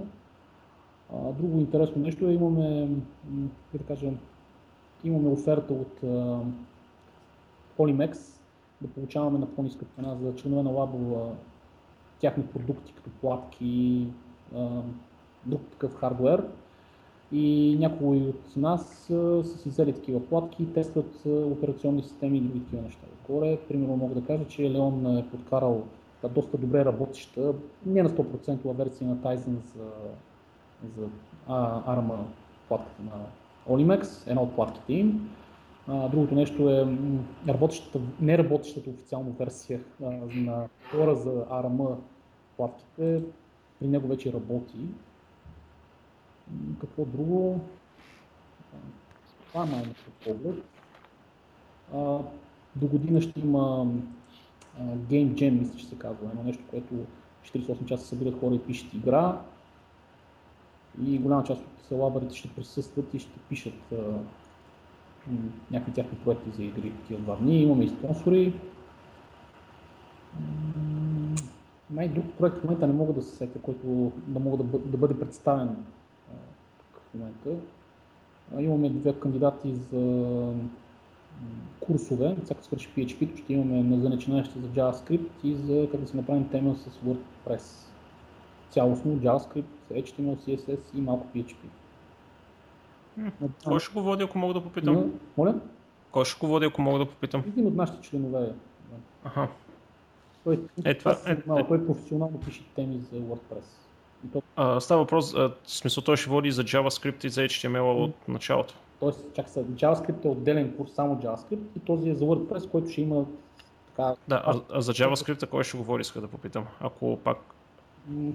[1.14, 2.90] А, друго интересно нещо е, имаме,
[3.74, 4.12] да кажа,
[5.04, 6.44] имаме оферта от uh,
[7.78, 8.18] Polymex
[8.82, 11.32] да получаваме на по-ниска цена за членове на лабо
[12.22, 14.08] тяхни продукти, като платки,
[15.46, 16.44] друг такъв хардвер
[17.32, 22.64] и някои от нас са си взели такива платки и тестват операционни системи и други
[22.64, 23.08] такива неща.
[23.22, 25.84] Отгоре, примерно мога да кажа, че Леон е подкарал
[26.30, 27.54] доста добре работеща,
[27.86, 29.86] не на 100% версия на Tizen за,
[30.98, 31.08] за
[31.50, 32.10] ARM
[32.68, 33.12] платката на
[33.70, 35.30] Olimex, една от платките им.
[35.88, 36.98] А, другото нещо е
[37.48, 41.96] работещата, не работещата официално версия а, на хора за ARM
[42.58, 43.22] платките.
[43.80, 44.78] При него вече работи
[46.82, 47.60] какво друго?
[49.48, 49.94] Това май на
[50.26, 50.64] поглед.
[52.76, 53.88] до година ще има
[54.82, 56.30] Game Jam, мисля, че се казва.
[56.30, 56.94] Едно нещо, което
[57.44, 59.42] 48 часа събират хора и пишат игра.
[61.04, 63.94] И голяма част от селабарите ще присъстват и ще пишат
[65.72, 67.62] някакви тяхни проекти за игри в тия два дни.
[67.62, 68.54] Имаме и спонсори.
[72.02, 74.90] Май друг проект в момента не мога да се сетя, който да мога да, бъде,
[74.90, 75.76] да бъде представен
[76.94, 77.50] в момента.
[78.60, 80.54] Имаме две кандидати за
[81.80, 86.18] курсове, всяка свърши PHP, ще имаме за начинаещи за JavaScript и за как да си
[86.18, 87.88] направим тема с WordPress.
[88.70, 91.56] Цялостно JavaScript, HTML, CSS и малко PHP.
[93.66, 95.12] Кой ще го води, ако мога да попитам?
[95.38, 95.56] Моля?
[96.12, 97.44] Кой ще го води, ако мога да попитам?
[97.48, 98.54] Един от нашите членове.
[99.24, 99.48] Ага.
[100.44, 103.64] Той, е, това, е, е, той професионално пише теми за WordPress.
[104.34, 104.42] То...
[104.56, 108.28] А, става въпрос, а, в смисъл той ще води за JavaScript и за HTML от
[108.28, 108.74] началото.
[109.00, 112.90] Тоест, чак се, JavaScript е отделен курс, само JavaScript и този е за WordPress, който
[112.90, 113.26] ще има
[113.88, 114.16] така...
[114.28, 117.38] Да, а, а за JavaScript кой ще говори, иска да попитам, ако пак...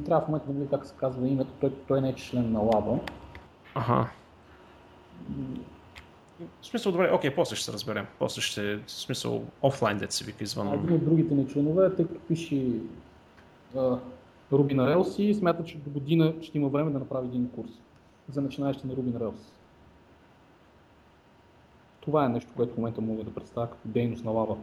[0.04, 2.60] Трябва в момента да видя как се казва името, той, той не е член на
[2.60, 2.98] Lava.
[3.74, 4.10] Ага.
[6.60, 8.06] В смисъл, добре, окей, после ще се разберем.
[8.18, 10.74] После ще, в смисъл, офлайн дет се вика извън.
[10.74, 12.70] Един от другите ни членове, тъй като пише
[14.52, 17.70] Ruby на Rails и смята, че до година ще има време да направи един курс
[18.28, 19.52] за начинаещи на Ruby на Rails.
[22.00, 24.56] Това е нещо, което в момента мога да представя като дейност на лава.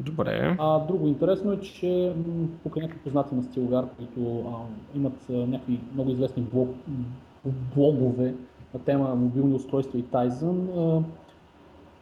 [0.00, 0.56] Добре.
[0.58, 2.14] А друго интересно е, че
[2.62, 4.52] покрай някакви познати на Стилгар, които а,
[4.96, 6.76] имат а, някакви много известни блог,
[7.50, 8.34] блогове
[8.74, 11.02] на тема мобилни устройства и Tizen,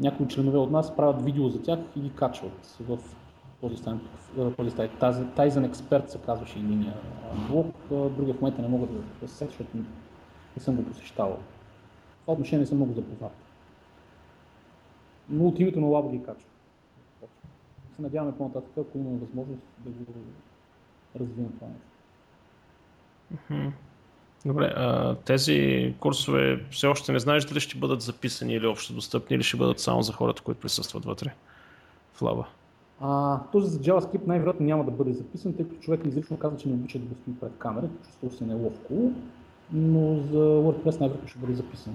[0.00, 2.98] някои членове от нас правят видео за тях и ги качват в
[3.60, 6.94] този сайт, Tizen експерт се казваше и линия
[7.48, 9.76] блог, другия в момента не мога да се сетя, защото
[10.56, 11.36] не съм го посещавал.
[11.36, 13.32] В това отношение не съм много запознат.
[15.28, 16.50] Но от името на Лабо ги качвам.
[17.96, 20.04] Се надяваме по-нататък, ако имаме възможност да го
[21.20, 21.86] развием това нещо.
[24.46, 29.36] Добре, а тези курсове все още не знаеш дали ще бъдат записани или общо достъпни,
[29.36, 31.34] или ще бъдат само за хората, които присъстват вътре
[32.14, 32.46] в Лаба?
[33.00, 36.68] А, този за JavaScript най-вероятно няма да бъде записан, тъй като човек изрично казва, че
[36.68, 39.12] не обича да го стои пред камера, чувства се неловко,
[39.72, 41.94] но за WordPress най-вероятно ще бъде записан.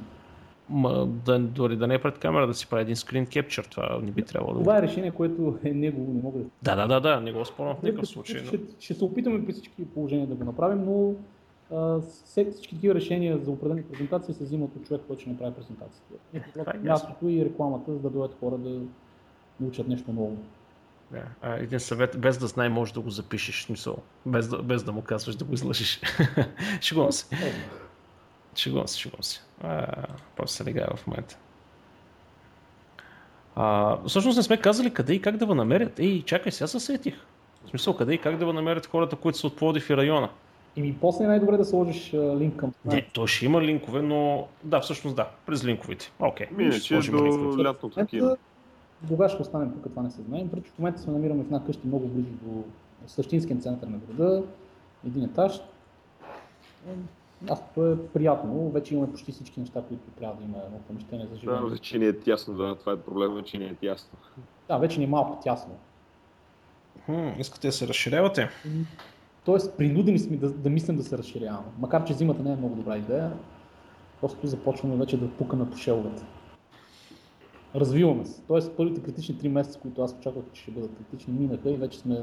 [0.70, 4.00] Ма, да, дори да не е пред камера, да си прави един скрин кепчър, това
[4.04, 6.46] не би трябвало да Това е решение, което е негово, не мога да...
[6.64, 8.46] Да, да, да, да, не го спорвам в никакъв случай.
[8.46, 8.64] Ще, но...
[8.80, 11.14] ще, се опитаме при всички положения да го направим, но
[12.54, 16.14] всички такива решения за определени презентации се взимат от човек, който ще направи презентацията.
[16.34, 18.82] Е мястото и рекламата, за да дойдат хора да
[19.60, 20.38] научат нещо ново.
[21.12, 21.24] Да.
[21.42, 23.98] А, един съвет, без да знае, може да го запишеш, смисъл.
[24.26, 26.02] Без да, без да му казваш да го излъжиш.
[26.82, 27.26] шегувам се.
[28.56, 29.42] Шегувам се, шегувам се.
[29.62, 29.88] А,
[30.36, 31.38] просто се легава в момента.
[33.56, 36.00] А, всъщност не сме казали къде и как да го намерят.
[36.00, 37.16] Ей, чакай, сега се сетих.
[37.66, 40.30] В смисъл, къде и как да го намерят хората, които са от Плодив и района.
[40.76, 44.02] И ми после е най-добре да сложиш а, линк към Не, то ще има линкове,
[44.02, 46.12] но да, всъщност да, през линковите.
[46.20, 46.48] Окей.
[46.48, 46.62] Okay.
[46.62, 48.38] Иначе до лятното такива.
[49.08, 50.48] Кога ще останем тук, това не се знае.
[50.52, 52.64] Преди в момента се намираме в една къща много близо до
[53.08, 54.44] същинския център на града,
[55.08, 55.62] един етаж.
[57.42, 61.36] Мястото е приятно, вече имаме почти всички неща, които трябва да има едно помещение за
[61.36, 61.62] живеене.
[61.62, 64.18] Да, вече ни е тясно, да, това е проблема, че ни е тясно.
[64.68, 65.76] Да, вече ни е малко тясно.
[67.06, 68.50] Хм, искате да се разширявате?
[69.46, 71.68] Тоест, принудени сме да, да мислим да се разширяваме.
[71.80, 73.32] Макар, че зимата не е много добра идея,
[74.22, 76.24] просто започваме вече да пукаме по шеловете.
[77.76, 78.42] Развиваме се.
[78.48, 82.00] Тоест, първите критични три месеца, които аз очаквах, че ще бъдат критични, минаха и вече
[82.00, 82.16] сме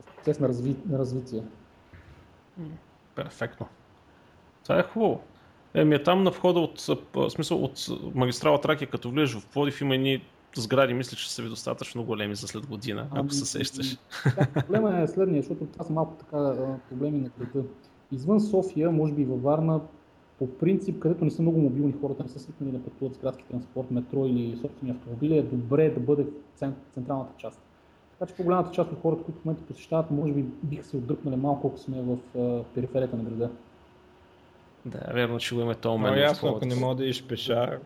[0.00, 0.76] в процес на, разви...
[0.88, 1.42] на развитие.
[3.14, 3.66] Перфектно.
[4.62, 5.20] Това е хубаво.
[5.74, 6.80] Еми, е там на входа от,
[7.32, 10.22] смисъл, от магистрала Тракия, като влезеш в Плодив, има едни
[10.56, 13.98] сгради, мисля, че са ви достатъчно големи за след година, ако ами, се сещаш.
[14.36, 16.54] Да, проблема е следния, защото това са малко така
[16.88, 17.68] проблеми на града.
[18.12, 19.80] Извън София, може би във Варна,
[20.38, 23.44] по принцип, където не са много мобилни хората, не са свикнали да пътуват с градски
[23.44, 27.60] транспорт, метро или собствени автомобили, е добре да бъде в централната част.
[28.18, 31.36] Така че по-голямата част от хората, които в момента посещават, може би биха се отдръпнали
[31.36, 32.18] малко, колко сме в
[32.74, 33.50] периферията на града.
[34.86, 36.16] Да, верно, че го има този момент.
[36.16, 37.78] Но ясно, ако не мога да иш пеша.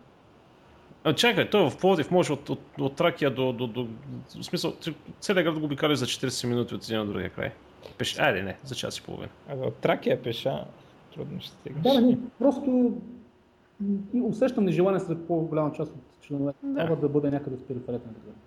[1.04, 3.88] А, чакай, той в Плодив може от, от, от Тракия до, до, до,
[4.40, 4.74] в смисъл,
[5.20, 7.52] целият град го обикаля за 40 минути от един на другия край.
[7.98, 8.18] Пеш...
[8.18, 9.28] Айде, не, за час и половина.
[9.48, 10.64] А от Тракия пеша,
[11.14, 11.82] трудно ще стигнеш.
[11.82, 12.92] Да, не, просто
[14.22, 16.58] усещам нежелание сред по-голяма част от членовете.
[16.62, 16.74] Да.
[16.74, 18.38] Трябва да бъде някъде в периферията на града.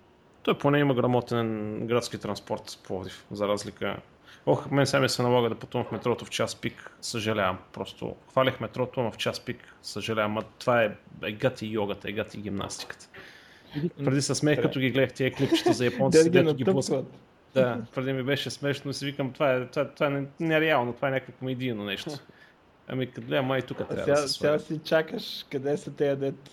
[0.42, 3.96] Той поне има грамотен градски транспорт с Пловдив, за разлика.
[4.46, 7.58] Ох, мен сега ми се налага да пътувам в метрото в час пик, съжалявам.
[7.72, 10.38] Просто хвалях метрото, но в час пик, съжалявам.
[10.38, 10.90] А това е,
[11.22, 13.08] е гати йогата, е гати гимнастиката.
[14.04, 17.06] Преди се смех, като ги гледах тия клипчета за японците, дето ги блъскват.
[17.54, 21.08] Да, преди ми беше смешно и си викам, това е, това, това е нереално, това
[21.08, 22.10] е някакво комедийно нещо.
[22.88, 26.20] Ами като гледам, май тук трябва сега, да се Сега си чакаш къде са тези
[26.20, 26.50] дет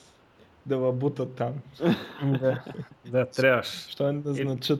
[0.65, 1.53] да лабутат там.
[2.39, 2.63] да,
[3.05, 3.87] да, трябваш.
[3.89, 4.77] Що не да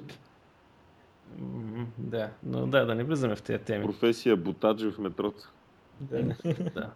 [1.97, 3.86] Да, но да, да не влизаме в тези теми.
[3.86, 5.51] Професия бутаджи в метрото.
[5.99, 6.23] Да,
[6.75, 6.91] да.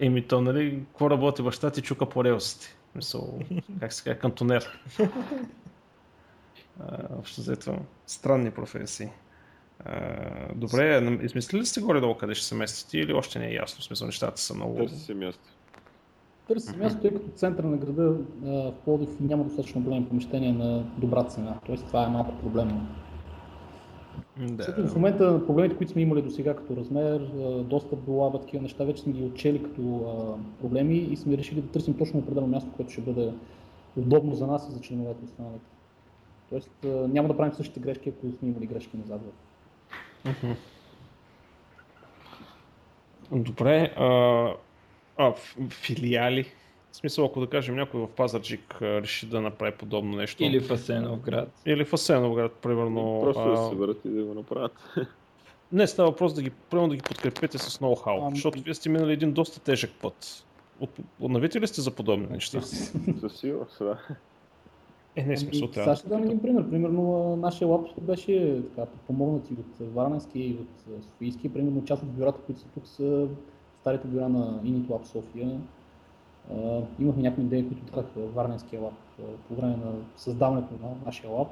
[0.00, 2.76] Еми то, нали, какво работи баща ти чука по релсите.
[2.94, 3.38] Мисъл,
[3.80, 4.80] как се казва, кантонер.
[7.18, 7.76] Общо взето,
[8.06, 9.08] странни професии.
[9.84, 13.80] А, добре, измислили ли сте горе-долу къде ще се местите или още не е ясно?
[13.80, 14.76] В смисъл, нещата са много...
[14.76, 15.44] Търси се място.
[16.48, 20.84] Търси се място, тъй като центъра на града в Плодив няма достатъчно големи помещения на
[20.98, 21.58] добра цена.
[21.66, 22.86] Тоест това е малко проблемно.
[24.36, 24.86] Да.
[24.88, 27.20] в момента проблемите, които сме имали до сега като размер,
[27.64, 31.68] достъп до лаба, такива неща, вече сме ги отчели като проблеми и сме решили да
[31.68, 33.32] търсим точно определено място, което ще бъде
[33.96, 35.64] удобно за нас и за членовете останалите.
[36.50, 39.20] Тоест няма да правим същите грешки, ако сме имали грешки назад.
[43.32, 43.94] Добре.
[43.96, 44.48] А,
[45.16, 45.32] а,
[45.70, 46.46] филиали?
[46.94, 50.44] В смисъл, ако да кажем някой в Пазарджик реши да направи подобно нещо.
[50.44, 51.48] Или в Асенов град.
[51.66, 53.20] Или в Асенов град, примерно.
[53.22, 54.72] Просто да се върнат и да го направят.
[55.72, 58.34] Не, става въпрос да ги, примерно да ги подкрепите с ноу-хау, ами...
[58.34, 60.44] защото вие сте минали един доста тежък път.
[61.20, 62.60] Отнавите ли сте за подобни неща?
[62.60, 63.98] Със сигурност, да.
[65.16, 65.96] Е, не, смисъл ами, трябва.
[65.96, 66.70] Сега ще дам един пример.
[66.70, 71.52] Примерно нашия лап беше така, помогнати от Варненски и от Софийски.
[71.52, 73.28] Примерно част от бюрата, които са тук са
[73.80, 75.60] старите бюра на Init Lab София.
[76.98, 81.48] Имахме някои идеи, които дадах Варненския лап uh, по време на създаването на нашия лап.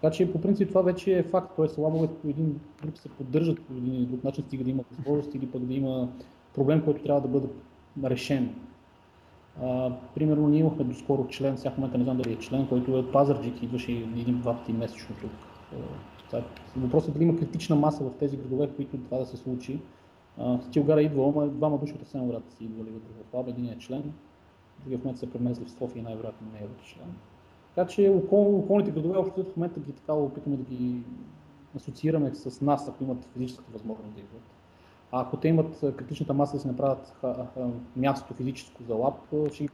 [0.00, 1.80] Така че по принцип това вече е факт, т.е.
[1.80, 5.34] лабовете по един друг се поддържат по един или друг начин, стига да има възможност
[5.34, 6.08] или пък да има
[6.54, 7.48] проблем, който трябва да бъде
[8.04, 8.54] решен.
[9.62, 12.98] Uh, примерно ние имахме доскоро член, сега в момента не знам дали е член, който
[12.98, 15.32] е Пазарджик, идваше един-два пъти месечно тук.
[16.32, 16.42] Uh,
[16.76, 19.80] въпросът е дали има критична маса в тези градове, в които това да се случи.
[20.62, 24.12] Стилгара идва, ама двама души от Асеновград си идвали вътре в лаба, един е член,
[24.80, 27.14] другия в момента се премезли в София и най-вероятно не е вътре член.
[27.74, 31.02] Така че окол, околните градове общо в момента ги така опитваме да ги
[31.76, 34.42] асоциираме с нас, ако имат физическата възможност да идват.
[35.12, 37.14] А ако те имат критичната маса да си направят
[37.96, 39.14] място физическо за лап,
[39.52, 39.70] ще ги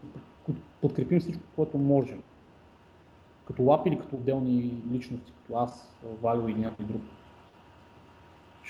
[0.80, 2.22] подкрепим всичко, което можем.
[3.44, 7.02] Като лап или като отделни личности, като аз, Валю или някой друг.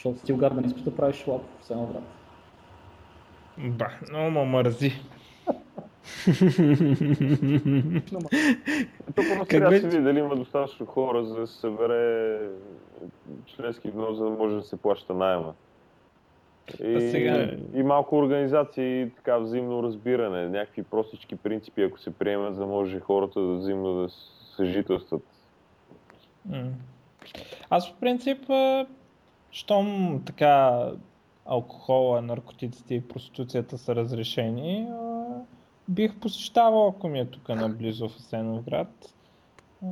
[0.00, 2.02] Защото Стилгар да не искаш да правиш лап в едно град.
[3.58, 4.92] Ба, много ма мързи.
[9.14, 12.38] Тук просто трябва да се види дали има достатъчно хора, за да се събере
[13.46, 15.54] членски внос, за да може да се плаща найема.
[16.84, 17.50] И, сега...
[17.74, 22.66] и малко организация и така взаимно разбиране, някакви простички принципи, ако се приемат, за да
[22.66, 24.08] може хората да взаимно да
[24.56, 25.22] съжителстват.
[27.70, 28.38] Аз в принцип,
[29.50, 30.86] щом така
[31.44, 34.86] алкохола, наркотиците и проституцията са разрешени,
[35.88, 39.14] бих посещавал, ако ми е тук наблизо в Асеновград.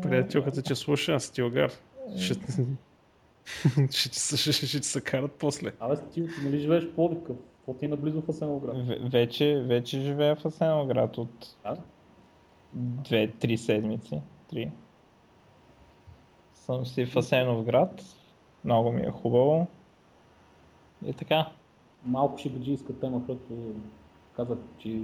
[0.02, 1.72] Приятелката че слуша, аз ти огар.
[2.14, 2.18] Е.
[3.90, 4.12] Ще,
[4.52, 5.72] ще се карат после.
[5.80, 7.18] Абе, ти нали живееш в Плодив?
[7.18, 8.76] Какво ти е наблизо в Асеновград?
[9.12, 11.76] Вече, вече живея в Асеновград от а?
[12.74, 14.20] две-три седмици.
[14.50, 14.70] Три.
[16.54, 18.02] Съм си в Асеновград.
[18.68, 19.66] Много ми е хубаво.
[21.06, 21.46] И така.
[22.06, 23.74] Малко шибаджийска тема, която
[24.36, 25.00] казах, че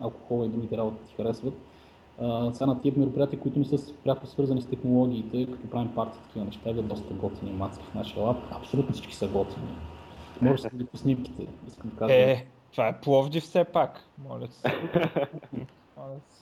[0.00, 1.54] алкохол и другите работи ти харесват.
[2.20, 6.20] Uh, сега на тия мероприятия, които не са пряко свързани с технологиите, като правим партии,
[6.22, 8.36] такива неща, е доста готини мацки в нашия лап.
[8.50, 9.76] Абсолютно всички са готини.
[10.40, 12.14] Може да по снимките, искам да кажа.
[12.14, 14.68] Е, това е Пловдив все пак, моля се.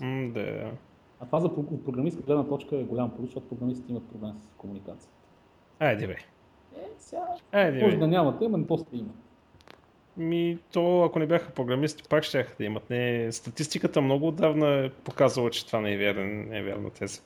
[0.35, 0.70] да.
[1.20, 1.55] А това за
[1.85, 5.11] програмистка гледна точка е голям плюс, защото програмистите имат проблем с комуникация.
[5.81, 6.16] Айде бе.
[6.77, 7.22] Е, сега.
[7.53, 9.12] Айде, може да нямате, но после има.
[10.16, 12.91] Ми, то ако не бяха програмисти, пак ще да имат.
[12.91, 17.20] Не, статистиката много отдавна е показала, че това не е вярна, не е вярна теза.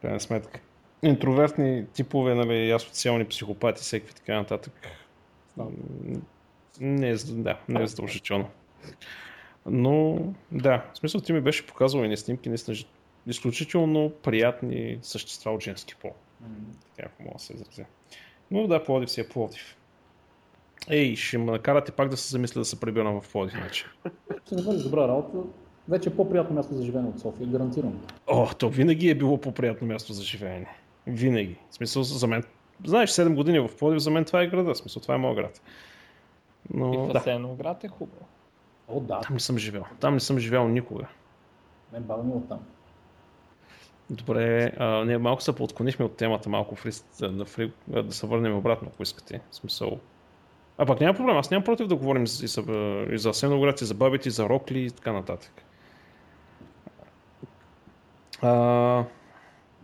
[0.00, 0.60] Крайна сметка.
[1.02, 4.72] Интровертни типове, нали, асоциални психопати, всеки така нататък.
[6.80, 8.48] Не е, да, не е задължително.
[9.66, 10.18] Но,
[10.52, 12.76] да, в смисъл ти ми беше показал и не снимки, наистина
[13.26, 16.12] изключително приятни същества от женски пол.
[16.96, 17.84] Така, ако мога да се изразя.
[18.52, 19.76] Но да, Плодив си е Плодив.
[20.90, 23.84] Ей, ще ме накарате пак да се замисля да се прибирам в Плодив, значи.
[24.46, 25.38] Ще намериш добра работа.
[25.88, 28.00] Вече е по-приятно място за живеене от София, гарантирам.
[28.26, 30.68] О, то винаги е било по-приятно място за живеене.
[31.06, 31.56] Винаги.
[31.70, 32.44] В смисъл за мен.
[32.84, 34.74] Знаеш, 7 години в Плодив, за мен това е града.
[34.74, 35.62] В смисъл, това е моят град.
[36.74, 37.54] Но, и в да.
[37.58, 38.26] град е хубаво.
[38.88, 39.20] О, да.
[39.20, 39.84] Там не съм живял.
[40.00, 41.06] Там не съм живял никога.
[41.92, 42.58] Мен баба ми е оттам.
[44.12, 48.26] Добре, а, не, малко се поотклонихме от темата, малко в риск, да, фри, да се
[48.26, 49.40] върнем обратно, ако искате.
[49.50, 49.98] В смисъл.
[50.78, 52.62] А пак няма проблем, аз нямам против да говорим и за,
[53.12, 55.52] и за Сеноград, и за бабите, и за Рокли и така нататък.
[58.42, 59.04] А...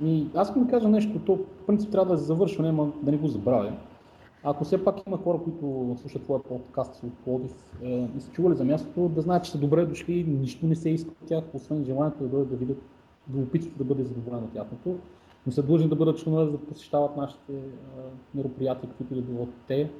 [0.05, 3.29] И аз ми кажа нещо, то в принцип трябва да завършва, няма да не го
[3.29, 3.72] забравя.
[4.45, 7.53] Ако все пак има хора, които слушат твоя подкаст от Плодив
[7.83, 10.91] е, и са чували за мястото, да знаят, че са добре дошли, нищо не се
[10.91, 12.83] иска от тях, освен желанието да бъдат да видят
[13.35, 14.97] любопитството да бъде задоволено тяхното,
[15.47, 18.01] но са длъжни да бъдат членове да посещават нашите а,
[18.35, 19.91] мероприятия, каквито и да било те.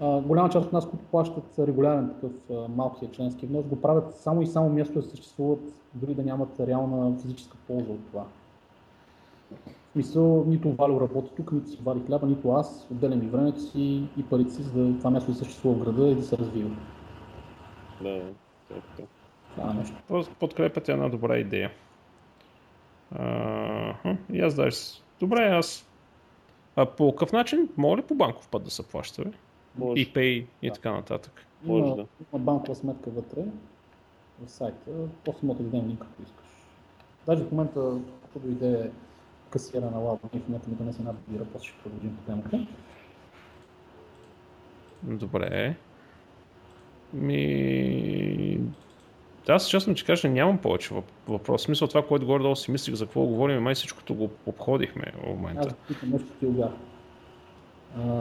[0.00, 4.14] А, голяма част от нас, които плащат регулярен такъв а, малкия членски внос, го правят
[4.14, 5.60] само и само място да съществуват,
[5.94, 8.24] дори да нямат реална физическа полза от това.
[9.88, 13.60] В смисъл, нито Валю работи тук, нито си вади хляба, нито аз, отделям и времето
[13.60, 16.38] си и парите си, за да това място да съществува в града и да се
[16.38, 16.70] развива.
[18.02, 18.20] Да,
[19.56, 19.96] това е нещо.
[20.40, 21.70] Подкрепяте една добра идея.
[24.32, 24.76] И аз даже.
[25.20, 25.88] Добре, аз.
[26.76, 27.68] А по какъв начин?
[27.76, 29.24] Мога ли по банков път да се плаща?
[29.24, 29.30] Бе?
[29.78, 30.02] Може.
[30.02, 30.74] И Pay и да.
[30.74, 31.46] така нататък.
[31.64, 32.06] Може има, да.
[32.32, 33.40] Има банкова сметка вътре
[34.42, 34.90] в сайта.
[35.24, 36.46] После мога да дадем линк, ако искаш.
[37.26, 38.90] Даже в момента, като дойде
[39.50, 42.66] касиера на лаба и в момента ми донесе една бира, после ще продължим по темата.
[45.02, 45.76] Добре.
[47.12, 48.60] Ми...
[49.48, 50.94] Аз честно че кажа, нямам повече
[51.28, 51.62] въпрос.
[51.62, 55.26] В смисъл това, което горе-долу си мислих за какво говорим, май всичкото го обходихме в
[55.26, 55.68] момента.
[55.68, 56.72] Аз питам нещо ти обяв.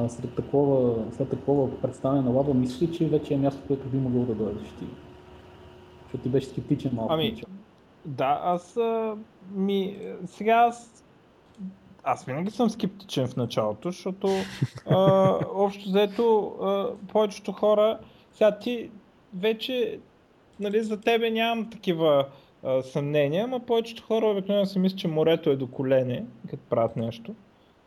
[0.08, 3.98] След такова, след такова представяне на лаба, мислиш ли, че вече е място, което би
[3.98, 4.86] могъл да дойдеш ти?
[6.04, 7.14] Защото ти беше скептичен малко.
[7.14, 7.44] Ами,
[8.06, 9.16] да, аз а,
[9.52, 11.04] ми, сега аз
[12.04, 14.28] аз винаги съм скептичен в началото, защото
[14.90, 14.96] а,
[15.54, 16.56] общо взето
[17.08, 18.00] повечето хора,
[18.34, 18.90] сега ти
[19.34, 20.00] вече
[20.60, 22.26] нали, за тебе нямам такива
[22.64, 26.96] а, съмнения, но повечето хора обикновено си мислят, че морето е до колене, като правят
[26.96, 27.36] нещо.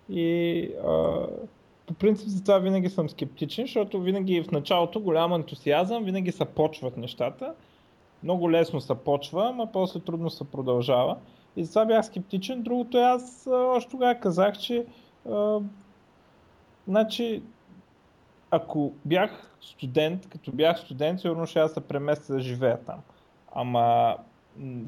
[0.09, 1.27] И а,
[1.87, 6.45] по принцип за това винаги съм скептичен, защото винаги в началото голям ентусиазъм, винаги се
[6.45, 7.55] почват нещата.
[8.23, 11.17] Много лесно се почва, но после трудно се продължава.
[11.57, 12.63] И затова бях скептичен.
[12.63, 14.87] Другото е аз още тогава казах, че
[15.31, 15.61] а,
[16.89, 17.43] значи,
[18.51, 22.99] ако бях студент, като бях студент, сигурно ще аз се преместя да живея там.
[23.53, 24.17] Ама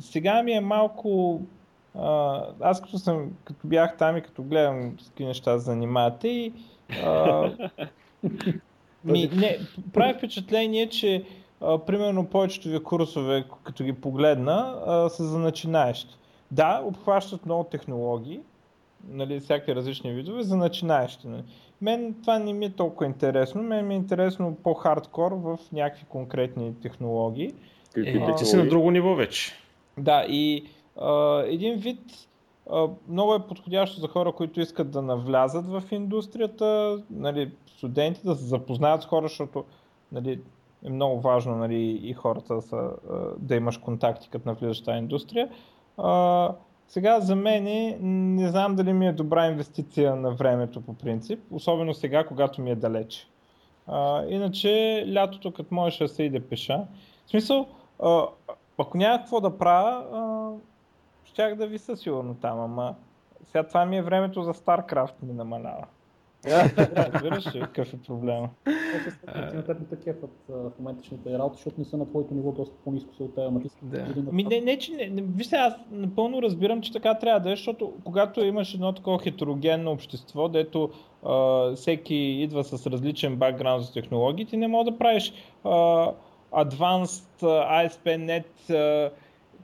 [0.01, 1.41] сега ми е малко...
[1.99, 6.53] А, аз като, съм, като бях там и като гледам с какви неща занимавате и...
[7.05, 7.51] А,
[9.05, 9.59] ми, не,
[9.93, 11.25] прави впечатление, че
[11.61, 16.17] а, примерно повечето ви курсове, като ги погледна, а, са за начинаещи.
[16.51, 18.41] Да, обхващат много технологии,
[19.09, 21.29] нали, всякакви различни видове за начинаещи.
[21.29, 21.43] Нали.
[21.83, 26.75] Мен това не ми е толкова интересно, мен ми е интересно по-хардкор в някакви конкретни
[26.81, 27.53] технологии.
[27.97, 29.53] Е, ти си на друго ниво вече.
[29.99, 30.65] Да, и
[31.01, 32.01] а, един вид
[32.71, 38.35] а, много е подходящо за хора, които искат да навлязат в индустрията, нали, студенти да
[38.35, 39.65] се запознаят с хора, защото
[40.13, 40.41] нали,
[40.85, 42.91] е много важно нали, и хората да, са,
[43.39, 45.49] да имаш контакти, като навлизаш в тази индустрия.
[45.97, 46.51] А,
[46.93, 47.65] сега за мен
[48.37, 52.71] не знам дали ми е добра инвестиция на времето по принцип, особено сега, когато ми
[52.71, 53.27] е далече.
[53.87, 56.85] А, иначе лятото, като можеш да се иде пеша.
[57.27, 57.67] В смисъл,
[58.03, 58.27] а,
[58.79, 60.59] ако няма какво да правя,
[61.25, 62.95] щях да виса сигурно там, ама
[63.47, 65.87] сега това ми е времето за StarCraft ми намалява.
[66.97, 68.49] Разбираш ли какъв е проблема?
[69.91, 73.35] Те кефът в моментичните работи, защото не са на твоето ниво доста по-низко се от
[73.35, 74.33] тези да.
[74.33, 77.93] Ми, не, не, че не, вижте, аз напълно разбирам, че така трябва да е, защото
[78.05, 80.91] когато имаш едно такова хетерогенно общество, дето
[81.23, 85.33] а, всеки идва с различен бакграунд за технологии, ти не мога да правиш
[85.65, 85.71] а,
[86.53, 89.11] Advanced ASP.NET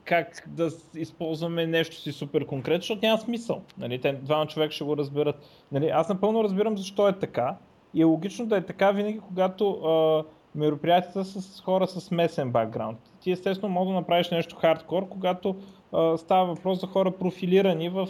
[0.09, 3.61] как да използваме нещо си супер конкретно, защото няма смисъл.
[3.77, 5.35] Нали, те, двама човека ще го разберат.
[5.71, 7.55] Нали, аз напълно разбирам защо е така
[7.93, 10.23] и е логично да е така винаги, когато а,
[10.55, 12.99] мероприятията са с хора с смесен бакграунд.
[13.21, 15.55] Ти естествено може да направиш нещо хардкор, когато
[15.93, 18.09] а, става въпрос за хора профилирани в,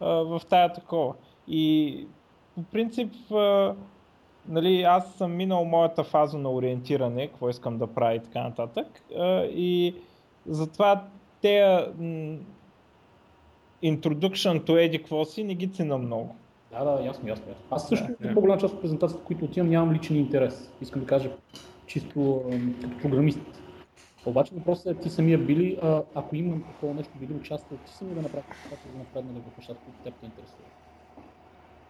[0.00, 1.14] а, в тая такова.
[1.48, 2.06] И
[2.54, 3.74] по принцип, а,
[4.48, 9.02] нали, аз съм минал моята фаза на ориентиране, какво искам да правя и така нататък.
[9.18, 9.94] А, и
[10.46, 11.04] затова
[11.40, 11.86] те
[13.82, 16.36] introduction to еди какво си не ги цена много.
[16.70, 17.48] Да, да, ясно, ясно.
[17.48, 17.64] ясно.
[17.70, 20.72] Аз също да, по-голяма част от презентацията, които отивам, нямам личен интерес.
[20.80, 21.30] Искам да кажа
[21.86, 22.42] чисто
[22.82, 23.40] като програмист.
[24.26, 28.14] Обаче въпросът е ти самия били, а, ако имам такова нещо, били участвал, ти самия
[28.14, 30.66] да направиш това, да напреднали в нещата, които теб те интересуват.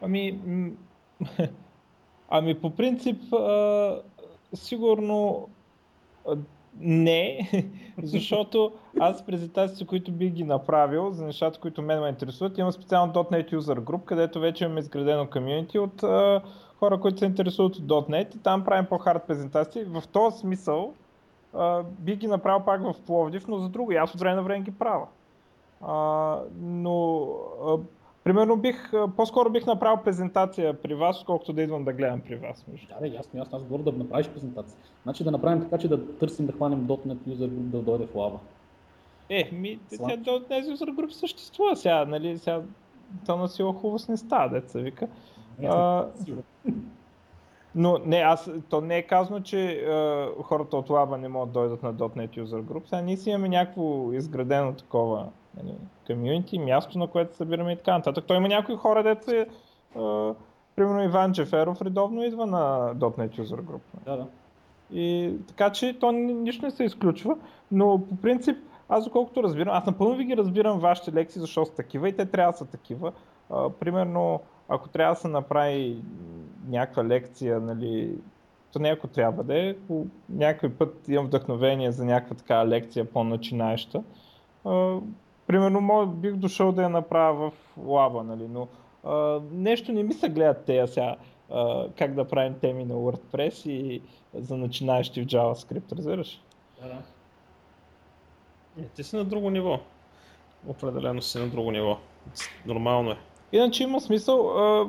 [0.01, 0.38] Ами,
[2.28, 4.03] ами по принцип, а,
[4.55, 5.48] сигурно
[6.79, 7.51] не,
[8.03, 13.12] защото аз презентациите, които бих ги направил за нещата, които мен ме интересуват, имам специално
[13.12, 16.43] .NET User Group, където вече имаме изградено комьюнити от а,
[16.79, 19.85] хора, които се интересуват от .NET и там правим по-хард презентации.
[19.85, 20.95] В този смисъл
[21.55, 23.93] а, бих ги направил пак в Пловдив, но за друго.
[23.93, 25.07] И аз от време на време ги правя.
[25.81, 26.39] А,
[28.31, 32.64] Примерно бих, по-скоро бих направил презентация при вас, отколкото да идвам да гледам при вас.
[32.89, 33.59] Да, да, ясно, ясно.
[33.59, 34.78] Аз говоря да направиш презентация.
[35.03, 38.14] Значи да направим така, че да търсим да хванем .NET User Group да дойде в
[38.14, 38.39] лава.
[39.31, 42.39] Е, ми, тя .NET User Group съществува сега, нали?
[42.39, 42.62] Сега,
[43.26, 45.09] то на сила хубавост не става, деца вика.
[45.64, 46.07] А,
[47.74, 51.61] но не, аз, то не е казано, че а, хората от Лаба не могат да
[51.61, 52.85] дойдат на .NET User Group.
[52.85, 55.74] Сега ние си имаме някакво изградено такова нали,
[56.07, 58.24] комьюнити, място, на което събираме и така нататък.
[58.26, 59.46] Той има някои хора, дето е,
[60.76, 63.80] примерно Иван Джеферов редовно идва на .NET User Group.
[64.05, 64.26] Да, да.
[64.92, 67.36] И така че то нищо не се изключва,
[67.72, 68.57] но по принцип
[68.88, 72.26] аз доколкото разбирам, аз напълно ви ги разбирам вашите лекции, защото са такива и те
[72.26, 73.12] трябва да са такива.
[73.51, 76.03] А, примерно, ако трябва да се направи
[76.68, 78.18] някаква лекция, нали,
[78.72, 83.05] то не ако трябва да е, по някой път имам вдъхновение за някаква така лекция
[83.05, 84.03] по-начинаеща
[85.51, 88.68] примерно, мога, бих дошъл да я направя в лаба, нали, но
[89.05, 91.16] а, нещо не ми се гледат те сега
[91.51, 94.03] а, как да правим теми на WordPress и
[94.34, 96.42] за начинаещи в JavaScript, разбираш?
[96.82, 97.03] Да, да.
[98.82, 99.78] Е, ти си на друго ниво.
[100.66, 101.96] Определено си на друго ниво.
[102.66, 103.16] Нормално е.
[103.53, 104.88] Иначе има смисъл, а,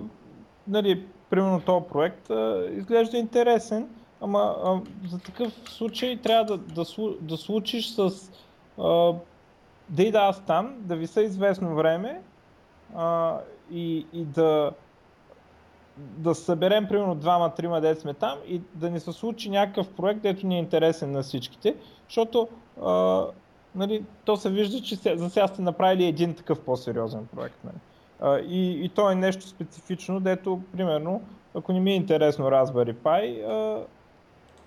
[0.68, 3.90] нали, примерно този проект а, изглежда интересен,
[4.22, 6.86] ама а, за такъв случай трябва да, да,
[7.22, 8.32] да случиш с
[8.78, 9.14] а,
[9.92, 12.22] да и да аз там, да ви са известно време
[12.96, 13.38] а,
[13.72, 14.72] и, и да,
[15.98, 20.22] да съберем примерно двама, трима дет сме там и да ни се случи някакъв проект,
[20.22, 21.76] дето ни е интересен на всичките,
[22.08, 22.48] защото
[22.84, 23.26] а,
[23.76, 27.58] нали, то се вижда, че за сега сте направили един такъв по-сериозен проект.
[27.64, 27.76] Нали.
[28.22, 31.22] А, и, и то е нещо специфично, дето, примерно,
[31.56, 33.86] ако не ми е интересно Raspberry Pi, а,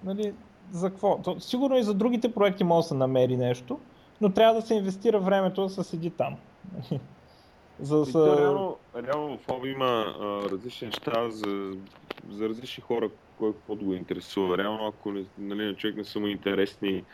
[0.05, 0.35] нали,
[0.73, 1.19] за какво?
[1.19, 3.79] То, сигурно и за другите проекти може да се намери нещо,
[4.25, 6.37] но трябва да се инвестира времето да се седи там.
[7.81, 8.37] за да са...
[8.41, 11.73] реално, реално в Home има а, различни неща за,
[12.31, 14.59] за различни хора, кой какво да го интересува.
[14.59, 17.05] Реално, ако не, нали, на човек не са му интересни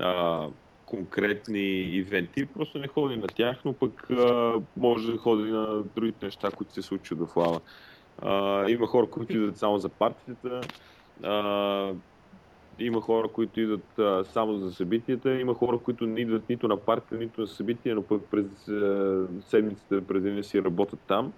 [0.00, 0.46] а,
[0.86, 6.24] конкретни ивенти, просто не ходи на тях, но пък а, може да ходи на другите
[6.26, 7.60] неща, които се случват в лава.
[8.22, 10.60] А, има хора, които идват само за партията.
[11.22, 11.92] А,
[12.78, 16.76] има хора, които идват а, само за събитията, има хора, които не идват нито на
[16.76, 21.32] партия, нито на събития, но пък през а, седмицата, през деня си работят там.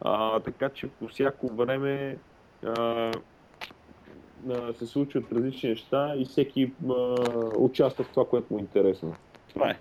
[0.00, 2.18] А, така че по всяко време
[2.66, 3.12] а,
[4.78, 6.92] се случват различни неща и всеки а,
[7.58, 9.14] участва в това, което му е интересно.
[9.48, 9.78] Това е.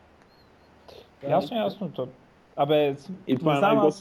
[1.30, 1.92] Ясно, ясно.
[1.92, 2.08] То.
[2.56, 2.96] Абе,
[3.28, 3.92] и това е най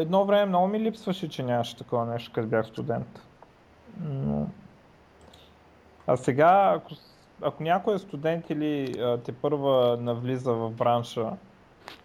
[0.00, 3.22] Едно време много ми липсваше, че нямаше такова нещо, като бях студент.
[4.00, 4.48] Но...
[6.06, 6.94] А сега, ако,
[7.42, 11.30] ако някой е студент или а, те първа навлиза в бранша,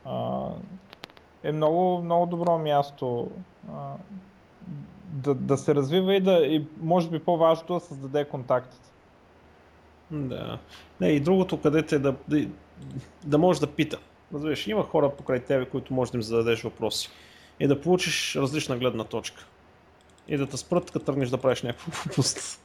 [0.06, 0.46] а,
[1.44, 3.32] е много, много добро място
[3.74, 3.94] а,
[5.04, 8.90] да, да се развива и да, и може би по-важното да създаде контактите.
[10.12, 10.60] Да.
[11.02, 12.48] Не, и другото, където е да, да,
[13.24, 14.00] да можеш да пита.
[14.34, 17.10] Разбираш, има хора покрай тебе, които можеш да им зададеш въпроси.
[17.60, 19.46] И да получиш различна гледна точка.
[20.28, 22.62] И да те спрат, като тръгнеш да правиш някаква глупост.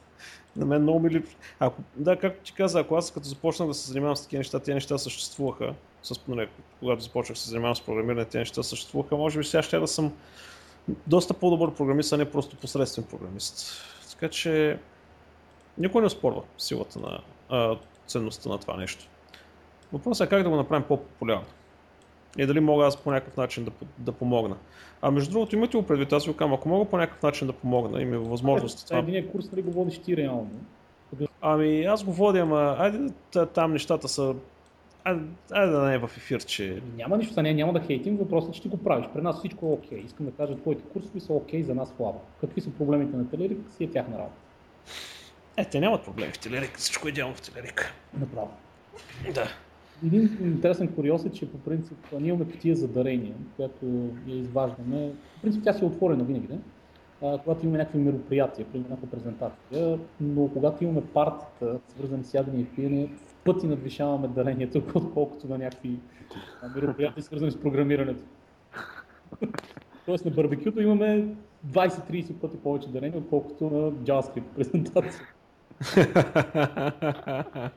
[0.55, 1.37] На мен много ми липсва.
[1.59, 4.59] Ако, да, както ти каза, ако аз като започнах да се занимавам с такива неща,
[4.59, 5.73] тези неща съществуваха.
[6.03, 6.47] С, не,
[6.79, 9.17] когато започнах да се занимавам с програмиране, тези неща съществуваха.
[9.17, 10.13] Може би сега ще да съм
[11.07, 13.81] доста по-добър програмист, а не просто посредствен програмист.
[14.11, 14.79] Така че
[15.77, 17.77] никой не спорва силата на а,
[18.07, 19.07] ценността на това нещо.
[19.93, 21.45] Въпросът е как да го направим по-популярно.
[22.37, 24.55] И дали мога аз по някакъв начин да, да помогна.
[25.01, 27.53] А между другото, имате го предвид, аз ви казвам, ако мога по някакъв начин да
[27.53, 28.87] помогна, има възможност.
[28.87, 28.99] Това...
[28.99, 30.49] Един курс нали го водиш ти реално?
[31.41, 33.09] Ами аз го водя, ама айде
[33.53, 34.35] там нещата са
[35.05, 35.21] Айде,
[35.51, 36.81] айде да не е в ефир, че...
[36.95, 39.05] Няма нищо, не, няма да хейтим, въпросът е, че ти го правиш.
[39.13, 39.97] При нас всичко е окей.
[39.97, 40.05] Okay.
[40.05, 43.29] Искам да кажа, твоите курсови са окей okay за нас в Какви са проблемите на
[43.29, 44.35] Телерик, си е тяхна работа.
[45.57, 47.93] Е, те нямат проблеми в Телерик, всичко е идеално в Телерик.
[48.19, 48.51] Направо.
[49.33, 49.47] Да.
[50.03, 53.85] Един интересен куриоз е, че по принцип ние имаме котия за дарение, която
[54.27, 55.11] я изваждаме.
[55.35, 56.57] По принцип тя си е отворена винаги, да?
[57.23, 62.61] а, когато имаме някакви мероприятия, примерно някаква презентация, но когато имаме партията, свързани с ядене
[62.61, 65.99] и пиене, в пъти надвишаваме дарението, отколкото на някакви
[66.75, 68.23] мероприятия, свързани с програмирането.
[70.05, 71.27] Тоест на барбекюто имаме
[71.67, 75.21] 20-30 пъти повече дарение, отколкото на JavaScript презентация.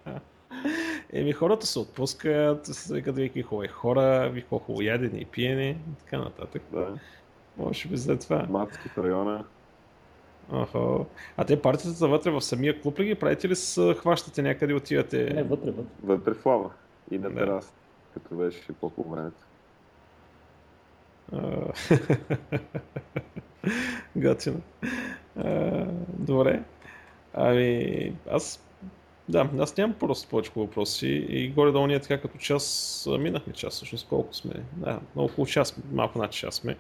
[1.13, 6.05] Еми хората се отпускат, се викат вики хубави хора, ви хубаво ядене и пиене и
[6.05, 6.63] така нататък.
[6.73, 6.99] Да.
[7.57, 8.47] Може би за това.
[8.51, 9.45] Матски в района.
[10.53, 11.07] Охо.
[11.37, 15.25] А те партията вътре в самия клуб ли ги правите ли с хващате някъде отивате?
[15.35, 15.91] Не, вътре, вътре.
[16.03, 16.71] Вътре в лава.
[17.11, 17.73] И на терас,
[18.15, 19.45] като беше по-хубаво времето.
[24.17, 24.61] Готино.
[26.19, 26.63] Добре.
[27.35, 28.68] Ами, аз
[29.29, 34.09] да, аз нямам просто повече въпроси и горе-долу ние така като час минахме час, всъщност
[34.09, 34.55] колко сме.
[34.77, 36.77] Да, около час, малко над час сме.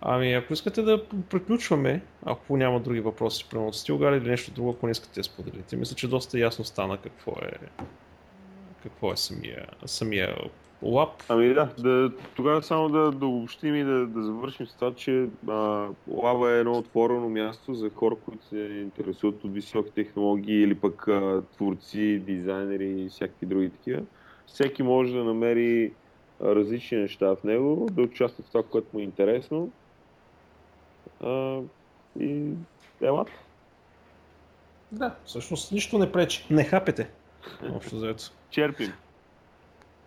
[0.00, 4.86] Ами, ако искате да приключваме, ако няма други въпроси, примерно сте или нещо друго, ако
[4.86, 5.76] не искате да споделите.
[5.76, 7.52] Мисля, че доста ясно стана какво е,
[8.82, 10.36] какво е самия, самия
[10.82, 11.22] лап.
[11.28, 15.28] Ами да, да тогава само да, да обобщим и да, да завършим с това, че
[15.48, 20.74] а, лаба е едно отворено място за хора, които се интересуват от високи технологии или
[20.74, 24.02] пък а, творци, дизайнери и всякакви други такива.
[24.46, 25.92] Всеки може да намери
[26.40, 29.70] различни неща в него, да участва в това, което му е интересно
[31.20, 31.60] а,
[32.20, 32.52] и
[33.02, 33.28] елат.
[34.92, 36.46] Да, всъщност нищо не пречи.
[36.50, 37.10] Не хапете.
[37.74, 38.24] Общо заето.
[38.50, 38.92] Черпим.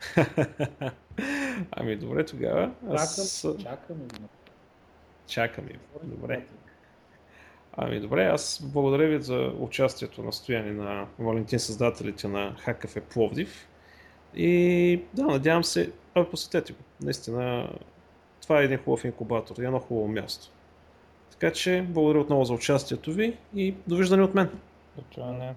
[1.72, 2.72] ами добре тогава.
[2.89, 3.41] Аз...
[3.41, 4.04] Чакам, чакаме.
[5.28, 5.80] Чакаме.
[6.04, 6.45] Добре.
[7.74, 13.68] Ами добре, аз благодаря ви за участието на стояне на Валентин, създателите на Хакафе Пловдив.
[14.36, 16.80] И да, надявам се, а посетете го.
[17.02, 17.70] Наистина,
[18.41, 20.52] това е един хубав инкубатор и едно хубаво място.
[21.32, 24.49] Така че, благодаря отново за участието ви и довиждане от мен.
[24.98, 25.56] До чуване.